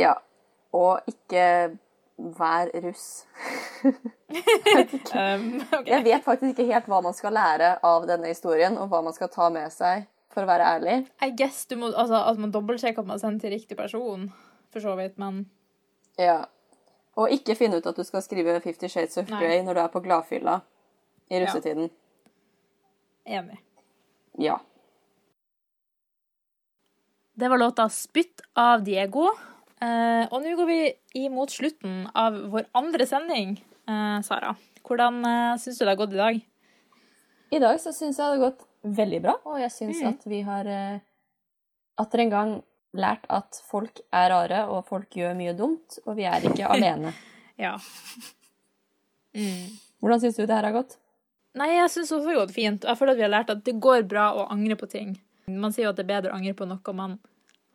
Ja. 0.00 0.14
Og 0.74 1.04
ikke 1.08 1.76
vær 2.16 2.70
russ. 2.82 3.26
Um. 5.14 5.60
Jeg 5.86 6.02
vet 6.04 6.24
faktisk 6.24 6.56
ikke 6.56 6.64
helt 6.72 6.88
hva 6.90 6.98
man 7.04 7.14
skal 7.14 7.32
lære 7.36 7.68
av 7.86 8.06
denne 8.08 8.32
historien, 8.32 8.74
og 8.80 8.88
hva 8.90 8.98
man 9.06 9.14
skal 9.14 9.30
ta 9.30 9.46
med 9.54 9.70
seg, 9.72 10.08
for 10.34 10.42
å 10.42 10.48
være 10.48 10.66
ærlig. 10.76 10.96
I 11.22 11.30
guess 11.38 11.60
du 11.70 11.76
må, 11.78 11.92
altså, 11.92 12.18
at 12.26 12.40
man 12.42 12.50
dobbeltsjekker 12.52 13.04
at 13.04 13.08
man 13.08 13.20
sender 13.22 13.44
til 13.46 13.54
riktig 13.54 13.78
person, 13.78 14.26
for 14.74 14.82
så 14.82 14.96
vidt, 14.98 15.14
men 15.22 15.44
Ja. 16.18 16.44
Og 17.16 17.30
ikke 17.32 17.54
finne 17.56 17.78
ut 17.78 17.86
at 17.86 17.96
du 17.96 18.04
skal 18.04 18.24
skrive 18.24 18.58
Fifty 18.60 18.90
Shades 18.92 19.16
of 19.16 19.30
Grey 19.30 19.62
når 19.64 19.78
du 19.78 19.80
er 19.80 19.92
på 19.94 20.02
gladfylla 20.04 20.58
i 21.30 21.38
russetiden. 21.40 21.90
enig. 23.26 23.60
Ja. 24.38 24.58
Det 27.34 27.48
var 27.48 27.58
låta 27.58 27.88
'Spytt' 27.88 28.42
av 28.54 28.84
Diego. 28.84 29.30
Eh, 29.82 30.24
og 30.32 30.40
nå 30.40 30.54
går 30.56 30.68
vi 30.70 30.78
imot 31.26 31.52
slutten 31.52 32.06
av 32.16 32.36
vår 32.52 32.68
andre 32.74 33.06
sending, 33.08 33.58
Uh, 33.86 34.18
Sara. 34.26 34.48
Hvordan 34.82 35.20
uh, 35.22 35.52
syns 35.62 35.76
du 35.78 35.84
det 35.84 35.92
har 35.92 35.98
gått 36.00 36.14
i 36.16 36.18
dag? 36.18 36.38
I 37.54 37.58
dag 37.62 37.76
så 37.78 37.92
syns 37.94 38.16
jeg 38.18 38.32
det 38.32 38.32
har 38.32 38.40
gått 38.48 38.64
veldig 38.98 39.20
bra, 39.22 39.34
og 39.46 39.60
jeg 39.62 39.70
syns 39.70 40.00
Mm. 40.02 40.08
at 40.08 40.24
vi 40.26 40.40
har 40.42 40.66
uh, 40.66 40.96
atter 42.02 42.22
en 42.24 42.32
gang 42.32 42.50
lært 42.98 43.28
at 43.30 43.60
folk 43.70 44.00
er 44.10 44.26
rare, 44.34 44.64
og 44.66 44.88
folk 44.90 45.14
gjør 45.14 45.36
mye 45.38 45.54
dumt, 45.54 46.00
og 46.04 46.16
vi 46.18 46.26
er 46.26 46.48
ikke 46.50 46.66
alene. 46.74 47.12
Ja. 47.62 47.76
Mm. 49.38 49.78
Hvordan 50.02 50.20
syns 50.24 50.34
du 50.40 50.42
det 50.46 50.56
her 50.58 50.66
har 50.66 50.74
gått? 50.80 50.98
Nei, 51.56 51.70
jeg 51.76 51.92
syns 51.94 52.10
også 52.10 52.26
det 52.26 52.34
har 52.34 52.42
gått 52.42 52.56
fint. 52.58 52.84
Jeg 52.90 52.98
føler 52.98 53.14
at 53.14 53.20
vi 53.22 53.26
har 53.28 53.34
lært 53.36 53.54
at 53.54 53.62
det 53.70 53.78
går 53.80 54.02
bra 54.10 54.32
å 54.34 54.48
angre 54.50 54.74
på 54.82 54.90
ting. 54.90 55.14
Man 55.46 55.70
sier 55.70 55.86
jo 55.86 55.94
at 55.94 56.00
det 56.02 56.08
er 56.08 56.12
bedre 56.16 56.34
å 56.34 56.40
angre 56.40 56.56
på 56.58 56.66
noe 56.66 56.92
man 56.98 57.20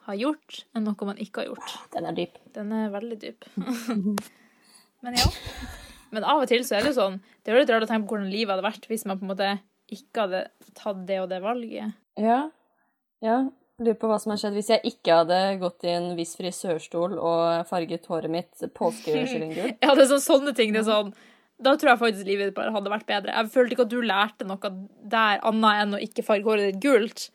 har 0.08 0.18
gjort, 0.18 0.64
enn 0.76 0.88
noe 0.88 1.08
man 1.08 1.20
ikke 1.22 1.44
har 1.44 1.52
gjort. 1.52 1.76
Den 1.94 2.08
er 2.10 2.18
dyp. 2.18 2.40
Den 2.56 2.74
er 2.76 2.92
veldig 2.94 3.18
dyp. 3.22 3.48
Men 5.06 5.18
ja. 5.18 5.28
Men 6.12 6.28
av 6.28 6.44
og 6.44 6.50
til 6.52 6.64
så 6.68 6.78
er 6.78 6.84
det 6.84 6.92
jo 6.92 7.00
sånn 7.00 7.22
Det 7.42 7.50
er 7.50 7.56
jo 7.56 7.62
litt 7.64 7.72
rart 7.72 7.86
å 7.86 7.90
tenke 7.90 8.06
på 8.06 8.16
hvordan 8.16 8.34
livet 8.34 8.54
hadde 8.54 8.66
vært 8.68 8.88
hvis 8.92 9.06
man 9.08 9.18
på 9.18 9.26
en 9.26 9.32
måte 9.32 9.52
ikke 9.92 10.26
hadde 10.26 10.42
tatt 10.78 11.02
det 11.08 11.18
og 11.20 11.28
det 11.32 11.42
valget. 11.44 11.98
Ja. 12.20 12.46
ja. 13.24 13.40
Lurer 13.82 13.98
på 14.00 14.08
hva 14.08 14.20
som 14.22 14.32
hadde 14.32 14.44
skjedd 14.44 14.56
hvis 14.56 14.70
jeg 14.72 14.94
ikke 14.94 15.18
hadde 15.24 15.40
gått 15.60 15.84
i 15.84 15.92
en 15.92 16.12
viss 16.16 16.32
frisørstol 16.40 17.18
og 17.18 17.68
farget 17.68 18.08
håret 18.08 18.32
mitt 18.32 18.64
påskekyllinggull. 18.78 19.76
Ja, 19.84 19.92
det 19.98 20.06
er 20.06 20.12
sånn, 20.14 20.24
sånne 20.24 20.56
ting. 20.56 20.72
Det 20.76 20.84
er 20.84 20.88
sånn 20.88 21.12
Da 21.62 21.76
tror 21.76 21.92
jeg 21.92 22.02
faktisk 22.06 22.30
livet 22.30 22.52
ditt 22.52 22.58
bare 22.58 22.72
hadde 22.76 22.94
vært 22.94 23.10
bedre. 23.10 23.36
Jeg 23.36 23.52
følte 23.56 23.76
ikke 23.76 23.88
at 23.90 23.94
du 23.94 24.00
lærte 24.06 24.48
noe 24.48 24.74
der 25.16 25.44
annet 25.50 25.84
enn 25.84 25.98
å 25.98 26.04
ikke 26.08 26.26
farge 26.28 26.48
håret 26.48 26.72
ditt 26.72 26.84
gult. 26.86 27.28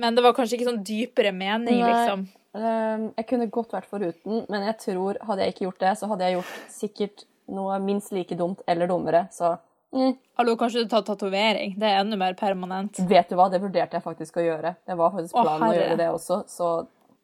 Men 0.00 0.16
det 0.16 0.22
var 0.24 0.36
kanskje 0.36 0.58
ikke 0.58 0.68
sånn 0.68 0.84
dypere 0.86 1.32
mening, 1.36 1.80
Nei. 1.82 1.88
liksom. 1.90 2.28
Um, 2.50 3.10
jeg 3.14 3.26
kunne 3.30 3.50
godt 3.52 3.74
vært 3.76 3.90
foruten, 3.90 4.44
men 4.50 4.64
jeg 4.66 4.78
tror 4.82 5.18
hadde 5.28 5.44
jeg 5.44 5.54
ikke 5.54 5.66
gjort 5.68 5.82
det, 5.84 5.90
så 6.00 6.08
hadde 6.10 6.26
jeg 6.26 6.38
gjort 6.38 6.54
sikkert 6.74 7.26
noe 7.54 7.76
minst 7.82 8.14
like 8.14 8.38
dumt 8.38 8.64
eller 8.70 8.90
dummere. 8.90 9.26
Så 9.34 9.52
mm. 9.94 10.16
Hallo, 10.40 10.56
kanskje 10.58 10.84
du 10.84 10.90
tar 10.90 11.04
tatovering? 11.06 11.76
Det 11.78 11.86
er 11.90 12.00
enda 12.02 12.18
mer 12.18 12.34
permanent. 12.38 12.98
vet 13.10 13.30
du 13.30 13.36
hva, 13.38 13.50
det 13.52 13.62
vurderte 13.62 13.98
jeg 13.98 14.06
faktisk 14.06 14.40
å 14.40 14.46
gjøre. 14.46 14.74
Det 14.86 14.98
var 14.98 15.14
faktisk 15.14 15.38
planen 15.38 15.68
å 15.68 15.70
å 15.70 15.78
gjøre 15.78 16.00
det 16.00 16.10
også, 16.10 16.42
så 16.50 16.74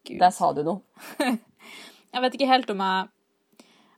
Gud. 0.07 0.19
der 0.23 0.33
sa 0.35 0.53
du 0.55 0.63
noe. 0.67 0.81
Jeg 2.17 2.23
vet 2.23 2.37
ikke 2.39 2.49
helt 2.49 2.71
om 2.73 2.79
jeg 2.81 3.09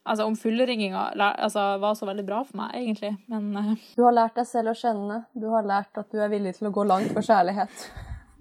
Altså, 0.09 0.25
om 0.25 0.35
fullringinga 0.41 1.03
altså, 1.21 1.77
var 1.79 1.93
så 1.95 2.07
veldig 2.09 2.25
bra 2.25 2.39
for 2.49 2.57
meg, 2.57 2.73
egentlig. 2.81 3.11
Men 3.29 3.51
uh... 3.53 3.75
Du 3.93 4.01
har 4.07 4.15
lært 4.17 4.39
deg 4.41 4.49
selv 4.49 4.73
å 4.73 4.79
kjenne. 4.79 5.19
Du 5.37 5.51
har 5.53 5.67
lært 5.69 6.01
at 6.01 6.09
du 6.09 6.23
er 6.25 6.33
villig 6.33 6.55
til 6.57 6.71
å 6.71 6.73
gå 6.73 6.87
langt 6.89 7.13
for 7.13 7.27
kjærlighet. 7.29 7.85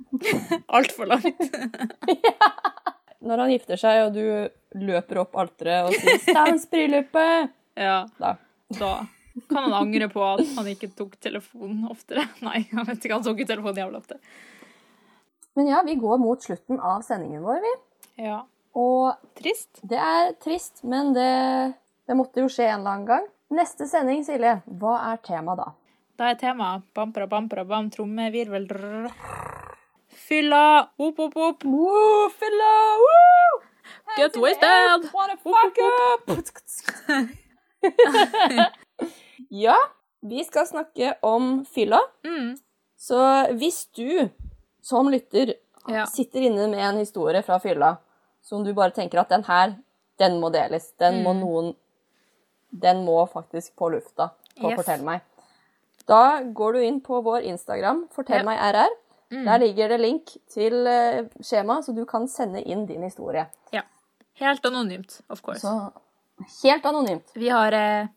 altfor 0.77 1.09
langt. 1.09 1.41
Når 3.27 3.43
han 3.43 3.51
gifter 3.51 3.79
seg, 3.81 4.01
og 4.07 4.15
du 4.15 4.83
løper 4.87 5.23
opp 5.23 5.37
alteret 5.41 5.89
og 5.89 5.95
sier 5.97 6.19
'Stans 6.21 6.67
bryllupet', 6.71 7.53
Ja, 7.87 8.05
da. 8.17 8.35
da 8.77 8.91
kan 9.49 9.67
han 9.67 9.73
angre 9.85 10.07
på 10.09 10.21
at 10.25 10.41
han 10.57 10.67
ikke 10.71 10.89
tok 10.97 11.17
telefonen 11.21 11.85
oftere. 11.91 12.23
Nei, 12.41 12.63
han 12.71 12.87
vet 12.87 13.03
ikke, 13.03 13.13
han 13.19 13.25
tok 13.25 13.37
ikke 13.37 13.51
telefonen 13.53 13.83
jævlig 13.83 13.99
ofte. 14.01 14.17
Men 15.57 15.69
ja, 15.69 15.81
vi 15.85 15.93
går 15.97 16.17
mot 16.21 16.41
slutten 16.41 16.79
av 16.81 17.03
sendingen 17.05 17.43
vår, 17.45 17.61
vi. 17.61 17.73
Ja. 18.25 18.39
Og 18.77 19.13
Trist. 19.37 19.79
det 19.81 19.97
er 20.01 20.33
trist, 20.41 20.83
men 20.85 21.13
det, 21.13 21.75
det 22.09 22.17
måtte 22.17 22.41
jo 22.43 22.49
skje 22.49 22.65
en 22.69 22.79
eller 22.79 22.95
annen 22.95 23.09
gang. 23.09 23.27
Neste 23.57 23.87
sending, 23.89 24.25
Silje, 24.25 24.57
hva 24.81 24.97
er 25.13 25.21
temaet 25.25 25.61
da? 25.61 25.69
Da 26.17 26.31
er 26.31 26.37
temaet 26.41 26.85
bampera, 26.97 27.29
bampera, 27.29 27.63
bam, 27.65 27.89
trommevirvel 27.93 28.65
drrr. 28.69 29.11
Fylla! 30.17 30.89
Opp, 30.97 31.19
opp, 31.19 31.35
opp! 31.37 31.63
Woo, 31.65 32.29
fylla! 32.39 32.73
woo! 33.03 33.61
Get 34.17 34.35
wasted! 34.41 35.09
Wanna 35.13 35.37
fuck 35.37 35.77
up! 35.77 36.27
ja, 39.49 39.75
vi 40.21 40.43
skal 40.43 40.67
snakke 40.67 41.13
om 41.21 41.65
fylla. 41.65 41.99
Mm. 42.25 42.57
Så 42.97 43.19
hvis 43.59 43.85
du 43.95 44.29
som 44.81 45.09
lytter 45.13 45.53
Ja. 45.87 46.05
sitter 46.05 46.41
inne 46.41 46.67
med 46.67 46.79
en 46.83 46.97
historie 46.97 47.41
fra 47.43 47.59
fylla 47.59 47.97
som 48.43 48.63
du 48.65 48.73
bare 48.73 48.91
tenker 48.91 49.19
at 49.21 49.29
den 49.29 49.43
her, 49.47 49.75
den 50.19 50.39
må 50.41 50.49
deles. 50.51 50.91
Den 50.99 51.23
må 51.23 51.33
Mm. 51.33 51.39
noen 51.39 51.75
Den 52.81 53.05
må 53.05 53.25
faktisk 53.31 53.75
på 53.79 53.87
lufta 53.89 54.29
på 54.59 54.69
Yes. 54.69 54.75
Fortell 54.75 55.01
meg. 55.03 55.21
Da 56.07 56.41
går 56.43 56.73
du 56.73 56.79
inn 56.83 56.99
på 57.01 57.21
vår 57.23 57.41
Instagram, 57.47 58.07
Fortell 58.11 58.39
Ja. 58.39 58.43
meg 58.43 58.59
RR. 58.59 58.89
Mm. 59.31 59.45
Der 59.45 59.59
ligger 59.59 59.89
det 59.89 59.97
link 59.99 60.35
til 60.49 60.87
eh, 60.87 61.25
skjema, 61.43 61.81
så 61.83 61.91
du 61.95 62.05
kan 62.07 62.27
sende 62.31 62.61
inn 62.63 62.85
din 62.87 63.03
historie. 63.03 63.47
ja. 63.73 63.81
Helt 64.37 64.65
anonymt, 64.65 65.21
of 65.33 65.41
course. 65.41 65.59
Så 65.65 65.91
helt 66.63 66.85
anonymt. 66.85 67.31
Vi 67.33 67.49
har 67.49 67.73
eh, 67.73 68.07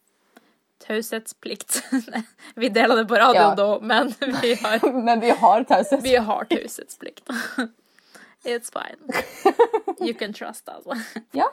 taushetsplikt. 0.84 1.78
vi 2.60 2.68
deler 2.68 2.96
det 2.96 3.06
på 3.08 3.14
radio 3.16 3.40
Ja. 3.40 3.54
da, 3.54 3.78
men 3.80 4.12
vi 4.42 4.54
har, 4.54 4.92
Men 5.06 5.20
vi 5.20 5.30
har 5.30 5.64
taushetsplikt. 5.64 6.04
vi 6.04 6.16
har 6.16 6.44
taushetsplikt. 6.44 7.30
It's 8.44 8.70
fine. 8.70 9.00
You 10.00 10.14
can 10.14 10.32
trust 10.32 10.68
us. 10.68 10.86
Ja. 11.32 11.48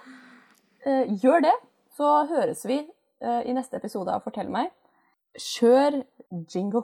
Eh, 0.85 1.03
gjør 1.23 1.41
det, 1.47 1.55
så 1.97 2.11
høres 2.29 2.65
vi 2.65 2.77
eh, 3.21 3.41
i 3.49 3.53
neste 3.55 3.77
episode 3.79 4.11
av 4.13 4.23
Fortell 4.23 4.49
meg. 4.51 4.69
Kjør 5.39 6.01
jingle. 6.53 6.83